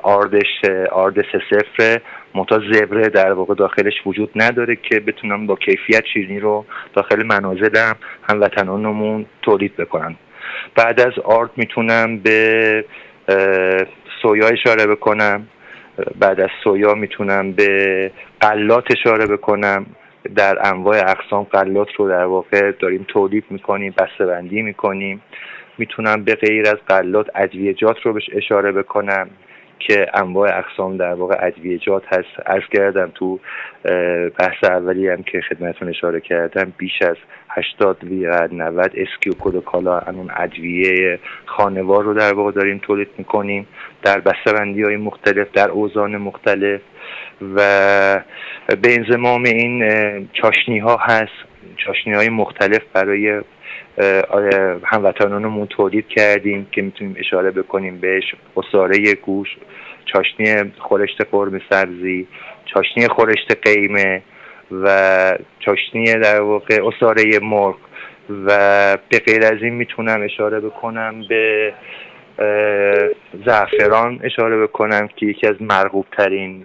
آردش 0.03 0.65
آرد 0.93 1.15
سه 1.33 1.41
صفر 1.51 2.01
منتها 2.35 2.59
زبره 2.73 3.09
در 3.09 3.33
واقع 3.33 3.55
داخلش 3.55 3.95
وجود 4.07 4.31
نداره 4.37 4.77
که 4.77 5.01
بتونم 5.01 5.47
با 5.47 5.57
کیفیت 5.57 6.05
شیرینی 6.13 6.41
رو 6.41 6.65
داخل 6.95 7.27
منازل 7.27 7.77
هم 8.29 8.41
وطنانمون 8.41 9.27
تولید 9.43 9.77
بکنن 9.77 10.17
بعد 10.75 11.01
از 11.01 11.19
آرد 11.25 11.51
می‌تونم 11.57 12.19
به 12.19 12.85
سویا 14.23 14.47
اشاره 14.49 14.87
بکنم. 14.87 15.47
بعد 16.19 16.41
از 16.41 16.49
سویا 16.65 16.95
می‌تونم 16.95 17.53
به 17.53 18.11
قلات 18.41 18.85
اشاره 18.91 19.27
بکنم. 19.27 19.87
در 20.37 20.59
انواع 20.67 20.97
اقسام 20.97 21.45
قلات 21.45 21.89
رو 21.97 22.09
در 22.09 22.25
واقع 22.25 22.73
داریم 22.73 23.07
تولید 23.09 23.45
می‌کنیم 23.51 23.95
بسته 23.99 24.27
بندی 24.27 24.63
می‌کنیم. 24.63 25.23
می‌تونم 25.79 26.25
به 26.25 26.35
غیر 26.35 26.69
از 26.69 26.77
قلات 26.89 27.31
ادویجات 27.35 27.97
رو 28.03 28.13
بهش 28.13 28.31
اشاره 28.33 28.73
بکنم. 28.73 29.31
که 29.81 30.07
انواع 30.15 30.59
اقسام 30.59 30.97
در 30.97 31.15
واقع 31.15 31.37
ادویجات 31.41 32.03
هست. 32.07 32.29
ارز 32.47 32.63
کردم 32.73 33.13
تو 33.15 33.41
بحث 34.39 34.65
اولی 34.65 35.09
هم 35.09 35.23
که 35.23 35.41
خدمتون 35.41 35.89
اشاره 35.89 36.21
کردم 36.21 36.73
بیش 36.79 37.03
از 37.03 37.17
80 37.49 38.05
و 38.05 38.49
90 38.53 38.93
اسکی 38.95 39.31
و 39.31 39.35
کد 39.39 39.65
کالا 39.65 39.99
اون 39.99 40.31
ادویه 40.37 41.19
خانوار 41.47 42.05
رو 42.05 42.15
در 42.15 42.35
واقع 42.35 42.53
داریم 42.53 42.79
تولید 42.79 43.09
می‌کنیم. 43.19 43.67
در 44.03 44.21
بسته‌بندی 44.21 44.83
های 44.83 44.97
مختلف 44.97 45.47
در 45.53 45.71
اوزان 45.71 46.17
مختلف 46.17 46.81
و 47.57 47.61
به 48.83 48.95
انضمام 48.95 49.45
این 49.45 49.85
چاشنی 50.33 50.79
ها 50.79 50.97
هست. 50.97 51.50
چاشنی 51.77 52.15
های 52.15 52.29
مختلف 52.29 52.83
برای 52.93 53.41
هموطنانمون 54.85 55.67
تولید 55.67 56.09
کردیم 56.09 56.67
که 56.73 56.83
می‌تونیم 56.83 57.17
اشاره 57.19 57.51
بکنیم 57.51 58.01
بهش. 58.01 58.35
اصاره 58.57 59.15
گوش 59.15 59.49
چاشنی 60.05 60.73
خورشت 60.79 61.25
قرم 61.33 61.61
سبزی 61.71 62.29
چاشنی 62.65 63.09
خورشت 63.09 63.69
قیمه 63.69 64.23
و 64.71 65.39
چاشنی 65.59 66.15
در 66.15 66.41
واقع 66.41 66.79
اصاره 66.87 67.39
مرغ. 67.43 67.77
و 68.47 68.97
به 69.09 69.19
غیر 69.19 69.45
از 69.45 69.63
این 69.63 69.75
می‌تونم 69.75 70.23
اشاره 70.23 70.61
بکنم 70.61 71.25
به 71.29 71.73
زعفران 73.47 74.21
اشاره 74.25 74.63
بکنم 74.63 75.09
که 75.17 75.27
یکی 75.27 75.47
از 75.47 75.57
مرغوب 75.61 76.07
ترین 76.19 76.65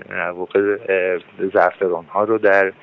زعفران 1.54 2.06
ها 2.06 2.24
رو 2.24 2.38
در 2.38 2.74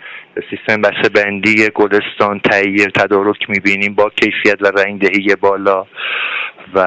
سیستم 0.51 0.83
بسته 0.83 1.09
بندی 1.09 1.69
گلستان 1.75 2.41
تهیه 2.51 2.87
تدارک 2.87 3.51
می‌بینیم 3.51 3.95
با 3.95 4.11
کیفیت 4.11 4.62
و 4.62 4.67
رنگدهی 4.67 5.37
بالا 5.41 5.87
و 6.75 6.81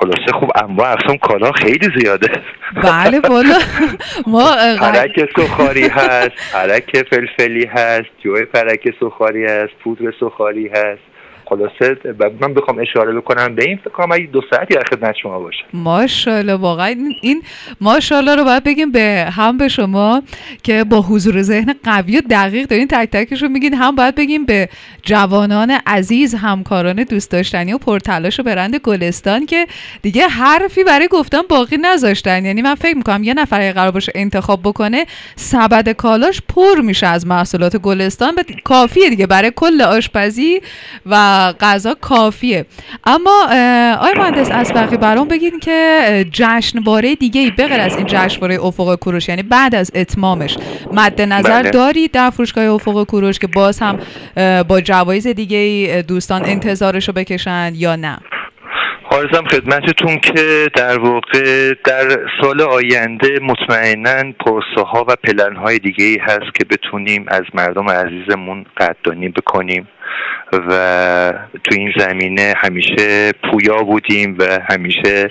خلاصه 0.00 0.32
خوب 0.32 0.50
انواع 0.64 0.92
اقسام 0.92 1.18
کالا 1.18 1.52
خیلی 1.52 1.88
زیاده. 2.00 2.28
بله 2.82 3.20
بالا 3.20 3.58
ما 4.26 4.56
پرک 4.80 5.30
سخاری 5.36 5.88
هست 5.88 6.52
پرک 6.52 7.06
فلفلی 7.10 7.66
هست 7.66 8.08
جوی 8.24 8.44
پرک 8.44 8.94
سخاری 9.00 9.44
هست 9.44 9.72
پودر 9.84 10.12
سخاری 10.20 10.68
هست. 10.68 11.13
خلاصه 11.54 11.96
من 12.40 12.54
بخوام 12.54 12.78
اشاره 12.78 13.12
بکنم 13.12 13.54
به 13.54 13.64
این 13.64 13.76
فکر 13.76 13.90
کنم 13.90 14.26
دو 14.26 14.40
ساعتی 14.50 14.74
در 14.74 14.84
خدمت 14.90 15.14
شما 15.22 15.38
باشه. 15.38 15.64
ماشاءالله 15.72 16.54
واقعا 16.54 16.96
این 17.22 17.42
ماشاءالله 17.80 18.34
رو 18.34 18.44
باید 18.44 18.64
بگیم 18.64 18.92
به 18.92 19.28
هم 19.36 19.58
به 19.58 19.68
شما 19.68 20.22
که 20.62 20.84
با 20.84 21.00
حضور 21.00 21.42
ذهن 21.42 21.74
قوی 21.84 22.18
و 22.18 22.22
دقیق 22.30 22.66
دارین 22.66 22.88
تک 22.88 23.10
تکش 23.10 23.42
رو 23.42 23.48
میگین. 23.48 23.74
هم 23.74 23.96
باید 23.96 24.14
بگیم 24.14 24.44
به 24.44 24.68
جوانان 25.02 25.78
عزیز 25.86 26.34
همکاران 26.34 27.02
دوست 27.02 27.30
داشتنی 27.30 27.72
و 27.72 27.78
پرتلاش 27.78 28.40
و 28.40 28.42
برند 28.42 28.76
گلستان 28.76 29.46
که 29.46 29.66
دیگه 30.02 30.28
حرفی 30.28 30.84
برای 30.84 31.08
گفتن 31.08 31.42
باقی 31.48 31.76
نذاشتن. 31.76 32.44
یعنی 32.44 32.62
من 32.62 32.74
فکر 32.74 32.96
می‌کنم 32.96 33.24
یه 33.24 33.34
نفر 33.34 33.72
قرار 33.72 33.90
باشه 33.90 34.12
انتخاب 34.14 34.60
بکنه 34.64 35.06
سبد 35.36 35.88
کالاش 35.88 36.42
پر 36.54 36.80
میشه 36.80 37.06
از 37.06 37.26
محصولات 37.26 37.76
گلستان. 37.76 38.34
و 38.36 38.42
کافیه 38.64 39.10
دیگه. 39.10 39.26
برای 39.26 39.52
کل 39.56 39.82
آشپزی 39.82 40.60
و 41.06 41.43
غذا 41.52 41.94
کافیه. 42.00 42.66
اما 43.04 43.44
آقای 43.94 44.12
مهندس 44.16 44.50
اسبقی 44.50 44.96
برام 44.96 45.28
بگین 45.28 45.60
که 45.60 46.26
جشنواره 46.32 47.14
دیگه 47.14 47.40
ای 47.40 47.50
بغیر 47.50 47.80
از 47.80 47.96
این 47.96 48.06
جشنواره 48.06 48.64
افق 48.64 48.94
کوروش 48.94 49.28
یعنی 49.28 49.42
بعد 49.42 49.74
از 49.74 49.90
اتمامش. 49.94 50.56
مد 50.92 51.22
نظر 51.22 51.62
بله. 51.62 51.70
دارید 51.70 52.10
در 52.12 52.30
فروشگاه 52.30 52.64
افق 52.64 53.04
کوروش 53.04 53.38
که 53.38 53.46
باز 53.46 53.80
هم 53.80 53.98
با 54.68 54.80
جوایز 54.80 55.26
دیگه 55.26 55.56
ای 55.56 56.02
دوستان 56.02 56.44
انتظارش 56.44 57.08
رو 57.08 57.14
بکشن 57.14 57.72
یا 57.74 57.96
نه؟ 57.96 58.18
آرزم 59.10 59.44
خدمتتون 59.50 60.18
که 60.18 60.68
در 60.74 60.98
واقع 60.98 61.74
در 61.84 62.18
سال 62.40 62.60
آینده 62.60 63.38
مطمئنا 63.42 64.32
پرسه 64.46 64.86
ها 64.86 65.04
و 65.08 65.16
پلن 65.24 65.56
های 65.56 65.78
دیگه 65.78 66.04
ای 66.04 66.18
هست 66.22 66.54
که 66.54 66.64
بتونیم 66.70 67.24
از 67.28 67.42
مردم 67.54 67.90
عزیزمون 67.90 68.64
قدردانی 68.76 69.28
بکنیم. 69.28 69.88
و 70.52 71.32
تو 71.64 71.74
این 71.74 71.92
زمینه 71.96 72.54
همیشه 72.56 73.32
پویا 73.32 73.82
بودیم 73.82 74.36
و 74.38 74.58
همیشه 74.70 75.30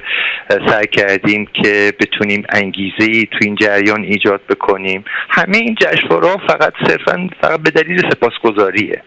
سعی 0.67 0.87
کردیم 0.87 1.47
که 1.53 1.93
بتونیم 1.99 2.43
انگیزه 2.49 3.03
ای 3.03 3.25
تو 3.25 3.37
این 3.41 3.55
جریان 3.55 4.03
ایجاد 4.03 4.41
بکنیم. 4.49 5.05
همه 5.29 5.57
این 5.57 5.75
جشنواره 5.75 6.47
فقط 6.47 6.73
صرفا 6.87 7.29
فقط 7.41 7.59
به 7.59 7.71
دلیل 7.71 8.09
سپاسگزاریه. 8.09 9.01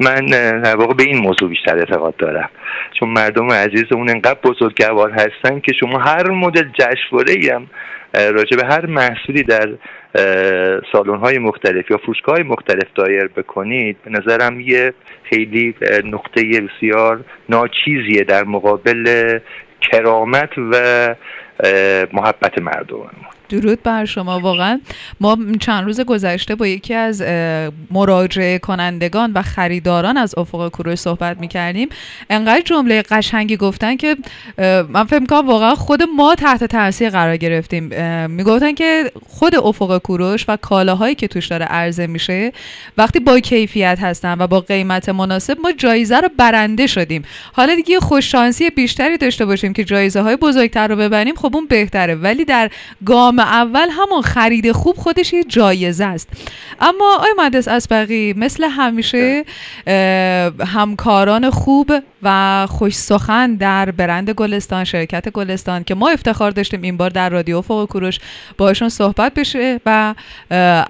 من 0.00 0.26
در 0.60 0.76
واقع 0.76 0.94
به 0.94 1.02
این 1.02 1.18
موضوع 1.18 1.48
بیشتر 1.48 1.78
اعتقاد 1.78 2.16
دارم. 2.16 2.50
چون 2.98 3.08
مردم 3.08 3.52
عزیزمون 3.52 4.10
انقدر 4.10 4.38
بزرگوار 4.44 5.10
هستن 5.10 5.60
که 5.60 5.72
شما 5.80 5.98
هر 5.98 6.30
مدل 6.30 6.68
جشنواره 6.68 7.34
هم 7.54 7.66
راجع 8.14 8.56
به 8.56 8.66
هر 8.66 8.86
محصولی 8.86 9.42
در 9.42 9.68
سالن 10.92 11.16
های 11.16 11.38
مختلف 11.38 11.90
یا 11.90 11.96
فروشگاه 11.96 12.34
های 12.34 12.44
مختلف 12.44 12.86
دایر 12.94 13.28
بکنید 13.28 13.96
به 14.04 14.10
نظرم 14.10 14.60
یه 14.60 14.94
خیلی 15.22 15.74
نقطه 16.04 16.60
بسیار 16.60 17.24
ناچیزیه 17.48 18.24
در 18.24 18.44
مقابل 18.44 19.38
کرامت 19.80 20.50
و 20.58 21.14
محبت 22.12 22.58
مردم. 22.58 23.10
درود 23.48 23.82
بر 23.82 24.04
شما. 24.04 24.40
واقعا 24.40 24.80
ما 25.20 25.38
چند 25.60 25.84
روز 25.84 26.00
گذشته 26.00 26.54
با 26.54 26.66
یکی 26.66 26.94
از 26.94 27.22
مراجعه 27.90 28.58
کنندگان 28.58 29.32
و 29.32 29.42
خریداران 29.42 30.16
از 30.16 30.34
افق 30.38 30.68
کوروش 30.68 30.98
صحبت 30.98 31.40
می‌کردیم. 31.40 31.88
انقدر 32.30 32.60
جمله 32.60 33.02
قشنگی 33.02 33.56
گفتن 33.56 33.96
که 33.96 34.16
من 34.88 35.04
فکر 35.04 35.18
می‌کنم 35.18 35.46
واقعا 35.46 35.74
خود 35.74 36.02
ما 36.16 36.34
تحت 36.34 36.64
تاثیر 36.64 37.10
قرار 37.10 37.36
گرفتیم. 37.36 37.84
می‌گفتن 38.30 38.72
که 38.72 39.12
خود 39.26 39.54
افق 39.54 39.98
کوروش 39.98 40.44
و 40.48 40.56
کالاهایی 40.56 41.14
که 41.14 41.28
توش 41.28 41.46
داره 41.46 41.64
عرضه 41.64 42.06
میشه 42.06 42.52
وقتی 42.98 43.20
با 43.20 43.40
کیفیت 43.40 43.98
هستن 44.00 44.36
و 44.38 44.46
با 44.46 44.60
قیمت 44.60 45.08
مناسب 45.08 45.56
ما 45.60 45.72
جایزه 45.72 46.20
رو 46.20 46.28
برنده 46.36 46.86
شدیم. 46.86 47.22
حالا 47.52 47.74
دیگه 47.74 48.00
خوش 48.00 48.32
شانسی 48.32 48.70
بیشتری 48.70 49.18
داشته 49.18 49.46
باشیم 49.46 49.72
که 49.72 49.84
جایزه 49.84 50.20
های 50.20 50.36
بزرگتر 50.36 50.88
رو 50.88 50.96
ببریم 50.96 51.34
خب 51.34 51.50
اون 51.54 51.66
بهتره. 51.66 52.14
ولی 52.14 52.44
در 52.44 52.70
گام 53.06 53.37
گام 53.38 53.46
اول 53.46 53.88
همون 53.90 54.22
خرید 54.22 54.72
خوب 54.72 54.96
خودش 54.96 55.32
یه 55.32 55.44
جایزه 55.44 56.04
است. 56.04 56.28
اما 56.80 57.16
آی 57.20 57.30
مهندس 57.38 57.68
اسبقی 57.68 58.34
مثل 58.36 58.64
همیشه 58.64 59.44
همکاران 60.66 61.50
خوب 61.50 61.92
و 62.22 62.66
خوش 62.70 62.94
سخن 62.94 63.54
در 63.54 63.90
برند 63.90 64.30
گلستان 64.30 64.84
شرکت 64.84 65.28
گلستان 65.28 65.84
که 65.84 65.94
ما 65.94 66.08
افتخار 66.08 66.50
داشتیم 66.50 66.82
این 66.82 66.96
بار 66.96 67.10
در 67.10 67.28
رادیو 67.28 67.62
فوق 67.62 67.88
کوروش 67.88 68.18
باشون 68.58 68.88
صحبت 68.88 69.34
بشه 69.34 69.80
و 69.86 70.14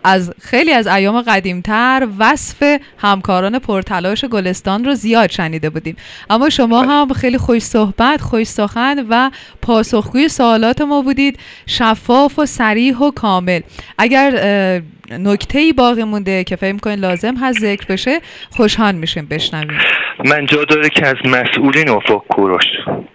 از 0.05 0.33
خیلی 0.41 0.73
از 0.73 0.87
ایام 0.87 1.23
قدیمتر 1.23 2.09
وصف 2.19 2.79
همکاران 2.99 3.59
پرتلاش 3.59 4.25
گلستان 4.25 4.85
رو 4.85 4.95
زیاد 4.95 5.31
شنیده 5.31 5.71
بودیم. 5.71 5.97
اما 6.31 6.51
شما 6.51 6.83
بله. 6.83 6.91
هم 6.91 7.13
خیلی 7.13 7.39
خوش 7.39 7.63
صحبت 7.63 8.21
خوش 8.21 8.47
سخن 8.47 9.07
و 9.09 9.31
پاسخگوی 9.63 10.29
سوالات 10.29 10.81
ما 10.81 11.03
بودید. 11.03 11.39
شفاف 11.67 12.39
و 12.39 12.47
سریح 12.47 12.97
و 12.97 13.11
کامل. 13.11 13.61
اگر 13.99 14.83
نکته 15.11 15.59
ای 15.59 15.73
باقی 15.73 16.05
مونده 16.05 16.45
که 16.45 16.57
فکر 16.57 16.77
کنید 16.77 16.99
لازم 16.99 17.35
هست 17.37 17.59
ذکر 17.59 17.87
بشه 17.87 18.21
خوشحال 18.51 18.95
میشیم 18.95 19.27
بشنویم. 19.27 19.79
من 20.25 20.47
جا 20.47 20.65
داره 20.65 20.89
که 20.89 21.07
از 21.07 21.17
مسئولین 21.25 21.89
افق 21.89 22.25
کوروش 22.29 22.65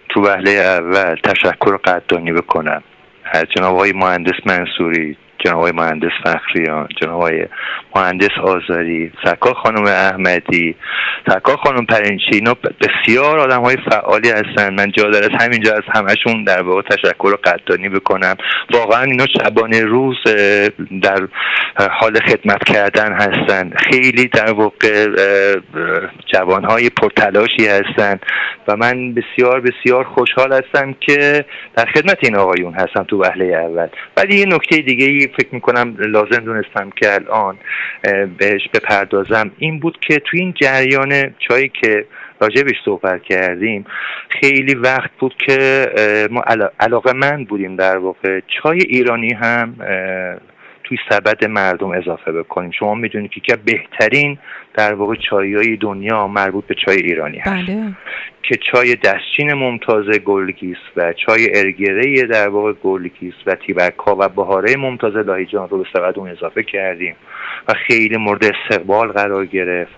تو 0.08 0.20
وهله 0.20 0.50
اول 0.50 1.14
تشکر 1.14 1.76
قدردانی 1.76 2.32
بکنم. 2.32 2.82
از 3.32 3.44
جناب 3.56 3.74
آقای 3.74 3.92
مهندس 3.92 4.46
منصوری 4.46 5.16
جناب 5.44 5.58
آقای 5.58 5.72
مهندس 5.72 6.12
فخریان 6.24 6.88
جناب 7.00 7.14
آقای 7.14 7.46
مهندس 7.96 8.38
آزاری 8.42 9.12
سرکار 9.24 9.54
خانم 9.54 9.84
احمدی 9.84 10.74
سرکار 11.28 11.56
خانم 11.56 11.86
پرنچی 11.86 12.30
اینا 12.32 12.54
بسیار 12.54 13.38
آدم 13.38 13.62
های 13.62 13.76
فعالی 13.90 14.30
هستن. 14.30 14.74
من 14.74 14.90
جا 14.90 15.10
دارد 15.10 15.42
همینجا 15.42 15.72
از 15.72 15.82
همشون 15.94 16.44
در 16.44 16.62
واقع 16.62 16.82
تشکر 16.82 17.26
و 17.26 17.36
قدردانی 17.44 17.88
بکنم. 17.88 18.36
واقعا 18.74 19.02
اینا 19.02 19.26
شبانه 19.26 19.80
روز 19.80 20.16
در 21.02 21.28
حال 21.90 22.20
خدمت 22.20 22.64
کردن 22.64 23.12
هستن. 23.12 23.70
خیلی 23.76 24.26
در 24.26 24.52
واقع 24.52 25.06
جوان 26.32 26.64
های 26.64 26.90
پرتلاشی 26.90 27.66
هستن 27.66 28.20
و 28.68 28.76
من 28.76 29.14
بسیار 29.14 29.60
بسیار 29.60 30.04
خوشحال 30.04 30.52
هستم 30.52 30.94
که 31.00 31.44
در 31.76 31.86
خدمت 31.94 32.18
این 32.22 32.36
آقایون 32.36 32.74
هستم 32.74 33.02
تو 33.02 33.22
وهله 33.22 33.44
اول. 33.44 33.88
ولی 34.16 34.38
یه 34.38 34.46
نکته 34.46 34.76
دیگه 34.76 35.28
فکر 35.36 35.48
می‌کنم 35.54 35.96
لازم 35.98 36.44
دونستم 36.44 36.90
که 36.90 37.14
الان 37.14 37.58
بهش 38.38 38.68
بپردازم. 38.74 39.50
این 39.58 39.80
بود 39.80 39.98
که 40.00 40.18
تو 40.18 40.36
این 40.36 40.54
جریان 40.62 41.34
چایی 41.38 41.68
که 41.82 42.06
راجبش 42.40 42.74
صحبت 42.84 43.22
کردیم 43.22 43.86
خیلی 44.28 44.74
وقت 44.74 45.10
بود 45.18 45.34
که 45.46 45.86
ما 46.30 46.42
علاقه 46.80 47.12
من 47.12 47.44
بودیم 47.44 47.76
در 47.76 47.98
واقع. 47.98 48.40
چای 48.62 48.78
ایرانی 48.78 49.32
هم 49.32 49.76
توی 50.84 50.98
سبد 51.08 51.44
مردم 51.44 51.90
اضافه 51.90 52.32
بکنیم. 52.32 52.70
شما 52.70 52.94
می‌دونید 52.94 53.30
که 53.30 53.56
بهترین 53.56 54.38
در 54.74 54.94
واقع 54.94 55.14
چای 55.30 55.76
دنیا 55.76 56.26
مربوط 56.26 56.66
به 56.66 56.74
چای 56.86 56.96
ایرانی 56.96 57.38
هست. 57.38 57.66
بله. 57.66 57.92
که 58.48 58.56
چای 58.56 58.94
دستچین 58.94 59.52
ممتاز 59.52 60.04
گلگیس 60.04 60.76
و 60.96 61.12
چای 61.12 61.58
ارگره 61.58 62.22
در 62.22 62.48
واقع 62.48 62.72
گلگیس 62.72 63.34
و 63.46 63.54
تیبکا 63.54 64.16
و 64.18 64.28
بهاره 64.28 64.76
ممتاز 64.76 65.16
لاهیجان 65.16 65.68
رو 65.68 65.78
به 65.78 65.84
سبد 65.92 66.18
اون 66.18 66.30
اضافه 66.30 66.62
کردیم 66.62 67.16
و 67.68 67.74
خیلی 67.86 68.16
مورد 68.16 68.44
استقبال 68.44 69.12
قرار 69.12 69.46
گرفت 69.46 69.92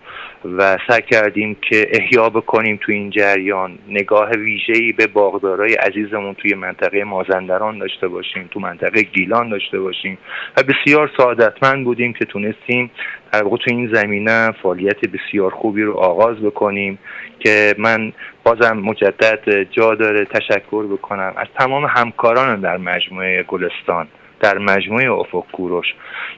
و 0.59 0.79
سعی 0.89 1.03
کردیم 1.03 1.57
که 1.71 1.87
احیا 1.91 2.31
بکنیم 2.31 2.79
تو 2.83 2.93
این 2.93 3.11
جریان. 3.11 3.79
نگاه 3.89 4.31
ویژه‌ای 4.31 4.93
به 4.93 5.07
باغدارای 5.07 5.75
عزیزمون 5.75 6.35
توی 6.35 6.55
منطقه 6.55 7.05
مازندران 7.05 7.79
داشته 7.79 8.09
باشیم 8.09 8.49
تو 8.51 8.61
منطقه 8.61 9.03
گیلان 9.03 9.49
داشته 9.49 9.81
باشیم 9.81 10.19
و 10.57 10.63
بسیار 10.63 11.11
سعادتمند 11.17 11.85
بودیم 11.85 12.13
که 12.13 12.25
تونستیم 12.25 12.91
در 13.33 13.43
واقع 13.43 13.57
تو 13.57 13.71
این 13.71 13.95
زمینه 13.95 14.51
فعالیت 14.63 15.01
بسیار 15.01 15.51
خوبی 15.51 15.83
رو 15.83 15.97
آغاز 15.97 16.37
بکنیم. 16.37 16.99
که 17.39 17.75
من 17.79 18.13
بازم 18.45 18.77
مجدد 18.77 19.63
جا 19.63 19.95
داره 19.95 20.25
تشکر 20.25 20.87
بکنم. 20.87 21.33
از 21.37 21.47
تمام 21.59 21.85
همکاران 21.85 22.61
در 22.61 22.77
مجموعه 22.77 23.43
گلستان 23.43 24.09
در 24.41 24.59
مجموعه 24.59 25.11
افق 25.11 25.45
کوروش. 25.53 25.87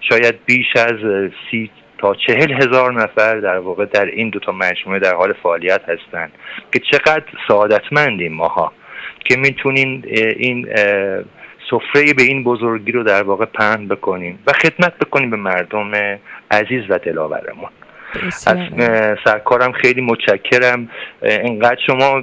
شاید 0.00 0.34
بیش 0.46 0.76
از 0.76 0.96
سی 1.50 1.70
تا 1.98 2.14
چهل 2.14 2.52
هزار 2.52 2.92
نفر 2.92 3.40
در 3.40 3.58
واقع 3.58 3.84
در 3.84 4.06
این 4.06 4.30
دو 4.30 4.38
تا 4.38 4.52
مجموعه 4.52 5.00
در 5.00 5.14
حال 5.14 5.32
فعالیت 5.32 5.80
هستند 5.88 6.32
که 6.72 6.78
چقدر 6.78 7.24
سعادتمندیم 7.48 8.32
ماها 8.32 8.72
که 9.24 9.36
می‌تونیم 9.36 10.02
این 10.36 10.68
سفره 11.70 12.14
به 12.16 12.22
این 12.22 12.44
بزرگی 12.44 12.92
رو 12.92 13.02
در 13.02 13.22
واقع 13.22 13.44
پهن 13.44 13.88
بکنیم 13.88 14.38
و 14.46 14.52
خدمت 14.52 14.98
بکنیم 14.98 15.30
به 15.30 15.36
مردم 15.36 15.92
عزیز 16.50 16.82
و 16.88 16.98
دلاورمون. 16.98 17.70
از 18.46 18.56
سرکارم 19.24 19.72
خیلی 19.72 20.00
متشکرم. 20.00 20.88
اینقدر 21.22 21.78
شما 21.86 22.22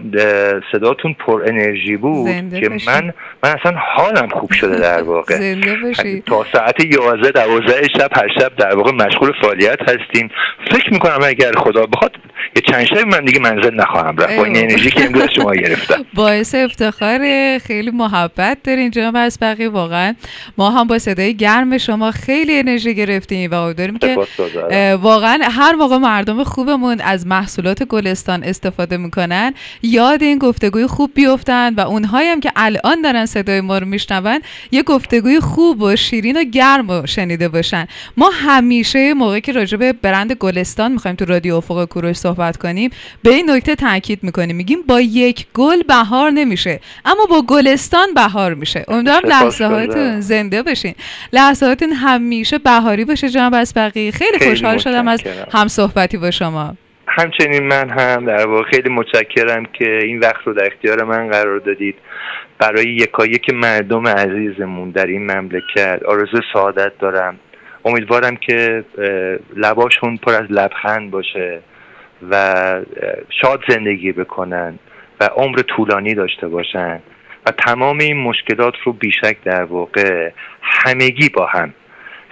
صداتون 0.71 1.13
پر 1.13 1.43
انرژی 1.47 1.97
بود 1.97 2.59
که 2.59 2.69
من 2.87 3.13
من 3.43 3.49
اصلا 3.59 3.73
حالم 3.95 4.29
خوب 4.29 4.51
شده 4.51 4.79
در 4.79 5.01
واقع. 5.01 5.55
تا 6.27 6.45
ساعت 6.53 6.85
11 6.85 7.31
12 7.31 7.87
شب 7.87 8.09
هر 8.17 8.27
شب 8.39 8.55
در 8.55 8.75
واقع 8.75 8.91
مشغول 8.91 9.31
فعالیت 9.41 9.79
هستیم. 9.81 10.29
فکر 10.71 10.93
می‌کنم 10.93 11.19
اگر 11.23 11.51
خدا 11.57 11.85
بخواد 11.85 12.11
یه 12.55 12.61
چند 12.61 12.85
شب 12.85 13.07
من 13.07 13.25
دیگه 13.25 13.39
منزل 13.39 13.75
نخواهم 13.75 14.17
رفت. 14.17 14.37
با 14.37 14.43
این 14.45 14.57
انرژی 14.57 14.89
که 14.89 15.05
امروز 15.05 15.29
شما 15.35 15.55
گرفتم. 15.55 16.05
باعث 16.13 16.55
افتخار 16.55 17.19
خیلی 17.57 17.91
محبت 17.91 18.57
دارین 18.63 18.91
جناب 18.91 19.15
اسبقی. 19.15 19.65
واقعا 19.65 20.15
ما 20.57 20.69
هم 20.71 20.87
با 20.87 20.99
صدای 20.99 21.33
گرم 21.33 21.77
شما 21.77 22.11
خیلی 22.11 22.59
انرژی 22.59 22.95
گرفتیم 22.95 23.51
و 23.51 23.73
داریم 23.73 23.97
که 23.97 24.17
واقعا 25.01 25.39
هر 25.51 25.71
موقع 25.71 25.97
مردم 25.97 26.43
خوبمون 26.43 27.01
از 27.01 27.27
محصولات 27.27 27.83
گلستان 27.83 28.43
استفاده 28.43 28.97
می‌کنن 28.97 29.53
یاد 29.81 30.23
این 30.23 30.37
گفتگوی 30.37 30.87
خوب 30.87 31.11
بیفتن 31.13 31.73
و 31.75 31.79
اونهایی 31.79 32.29
هم 32.29 32.39
که 32.39 32.51
الان 32.55 33.01
دارن 33.01 33.25
صدای 33.25 33.61
ما 33.61 33.77
رو 33.77 33.85
میشنون 33.85 34.39
یه 34.71 34.83
گفتگوی 34.83 35.39
خوب 35.39 35.81
و 35.81 35.95
شیرین 35.95 36.37
و 36.37 36.43
گرم 36.43 36.89
و 36.89 37.05
شنیده 37.05 37.49
باشن. 37.49 37.87
ما 38.17 38.29
همیشه 38.33 39.13
موقعی 39.13 39.41
که 39.41 39.51
راجع 39.51 39.77
به 39.77 39.93
برند 39.93 40.31
گلستان 40.33 40.91
می‌خوایم 40.91 41.15
تو 41.15 41.25
رادیو 41.25 41.55
افق 41.55 41.85
کوروش 41.85 42.17
صحبت 42.25 42.57
کنیم 42.57 42.89
به 43.23 43.29
این 43.29 43.49
نکته 43.49 43.75
تاکید 43.75 44.19
می‌کنیم. 44.23 44.55
میگیم 44.55 44.81
با 44.87 45.01
یک 45.01 45.45
گل 45.53 45.83
بهار 45.83 46.31
نمیشه 46.31 46.79
اما 47.05 47.25
با 47.29 47.41
گلستان 47.47 48.13
بهار 48.15 48.53
میشه. 48.53 48.85
امیدوارم 48.87 49.29
لحظه 49.29 49.65
هاتون 49.65 50.21
زنده 50.21 50.63
بشین 50.63 50.95
لحظه 51.33 51.65
هاتون 51.65 51.91
همیشه 51.91 52.57
بهاری 52.57 53.05
باشه 53.05 53.29
جناب 53.29 53.53
اسبقی 53.53 54.11
خیلی, 54.11 54.37
خیلی 54.39 54.49
خوشحال 54.49 54.77
شدم 54.77 55.07
از 55.07 55.23
هم 55.51 55.67
صحبتی 55.67 56.17
با 56.17 56.31
شما. 56.31 56.75
همچنین 57.07 57.63
من 57.63 57.89
هم 57.89 58.25
در 58.25 58.47
واقع 58.47 58.63
خیلی 58.71 58.89
متشکرم 58.89 59.65
که 59.65 59.99
این 60.03 60.19
وقت 60.19 60.41
رو 60.45 60.53
در 60.53 60.65
اختیار 60.65 61.03
من 61.03 61.29
قرار 61.29 61.59
دادید. 61.59 61.95
برای 62.59 62.85
یکایک 62.95 63.49
مردم 63.53 64.07
عزیزمون 64.07 64.89
در 64.91 65.05
این 65.05 65.31
مملکت 65.31 65.99
آرزو 66.07 66.41
سعادت 66.53 66.91
دارم. 66.99 67.39
امیدوارم 67.85 68.35
که 68.35 68.83
لباشون 69.55 70.17
پر 70.17 70.33
از 70.33 70.45
لبخند 70.49 71.11
باشه. 71.11 71.61
و 72.29 72.35
شاد 73.41 73.63
زندگی 73.67 74.11
بکنن 74.11 74.79
و 75.21 75.25
عمر 75.25 75.61
طولانی 75.61 76.13
داشته 76.13 76.47
باشن 76.47 77.01
و 77.45 77.51
تمام 77.51 77.99
این 77.99 78.17
مشکلات 78.17 78.73
رو 78.83 78.93
بیشک 78.93 79.37
در 79.43 79.63
واقع 79.63 80.31
همگی 80.61 81.29
با 81.29 81.45
هم 81.45 81.73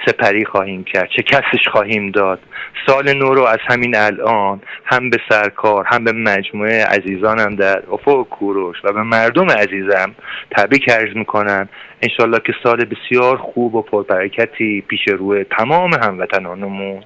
سپری 0.05 0.45
خواهیم 0.45 0.83
کرد 0.83 1.09
چه 1.15 1.23
کسش 1.23 1.67
خواهیم 1.71 2.11
داد. 2.11 2.39
سال 2.87 3.13
نو 3.13 3.33
رو 3.33 3.43
از 3.43 3.59
همین 3.67 3.95
الان 3.97 4.61
هم 4.85 5.09
به 5.09 5.17
سرکار 5.29 5.85
هم 5.87 6.03
به 6.03 6.11
مجموعه 6.11 6.85
عزیزانم 6.85 7.55
در 7.55 7.83
افق 7.91 8.23
کوروش 8.23 8.77
و 8.83 8.93
به 8.93 9.03
مردم 9.03 9.51
عزیزم 9.51 10.15
تبریک 10.51 10.89
عرض 10.89 11.15
می‌کنم. 11.15 11.69
انشالله 12.01 12.39
که 12.39 12.53
سال 12.63 12.85
بسیار 12.85 13.37
خوب 13.37 13.75
و 13.75 13.81
پربرکتی 13.81 14.81
پیش 14.87 15.07
روی 15.07 15.43
تمام 15.43 15.93
هموطنانمون 15.93 17.03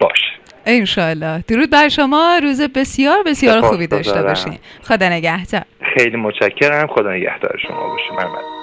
باشه. 0.00 0.45
انشالله 0.66 1.44
درود 1.48 1.70
بر 1.70 1.88
شما. 1.88 2.40
روز 2.42 2.60
بسیار 2.62 3.22
بسیار 3.26 3.60
خوبی 3.60 3.86
داشته 3.86 4.22
باشین. 4.22 4.58
خدا 4.82 5.08
نگهدار. 5.08 5.62
خیلی 5.96 6.16
متشکرم. 6.16 6.86
خدا 6.86 7.12
نگهدار 7.12 7.60
شما 7.68 7.88
باشه 7.88 8.12
محمد 8.12 8.55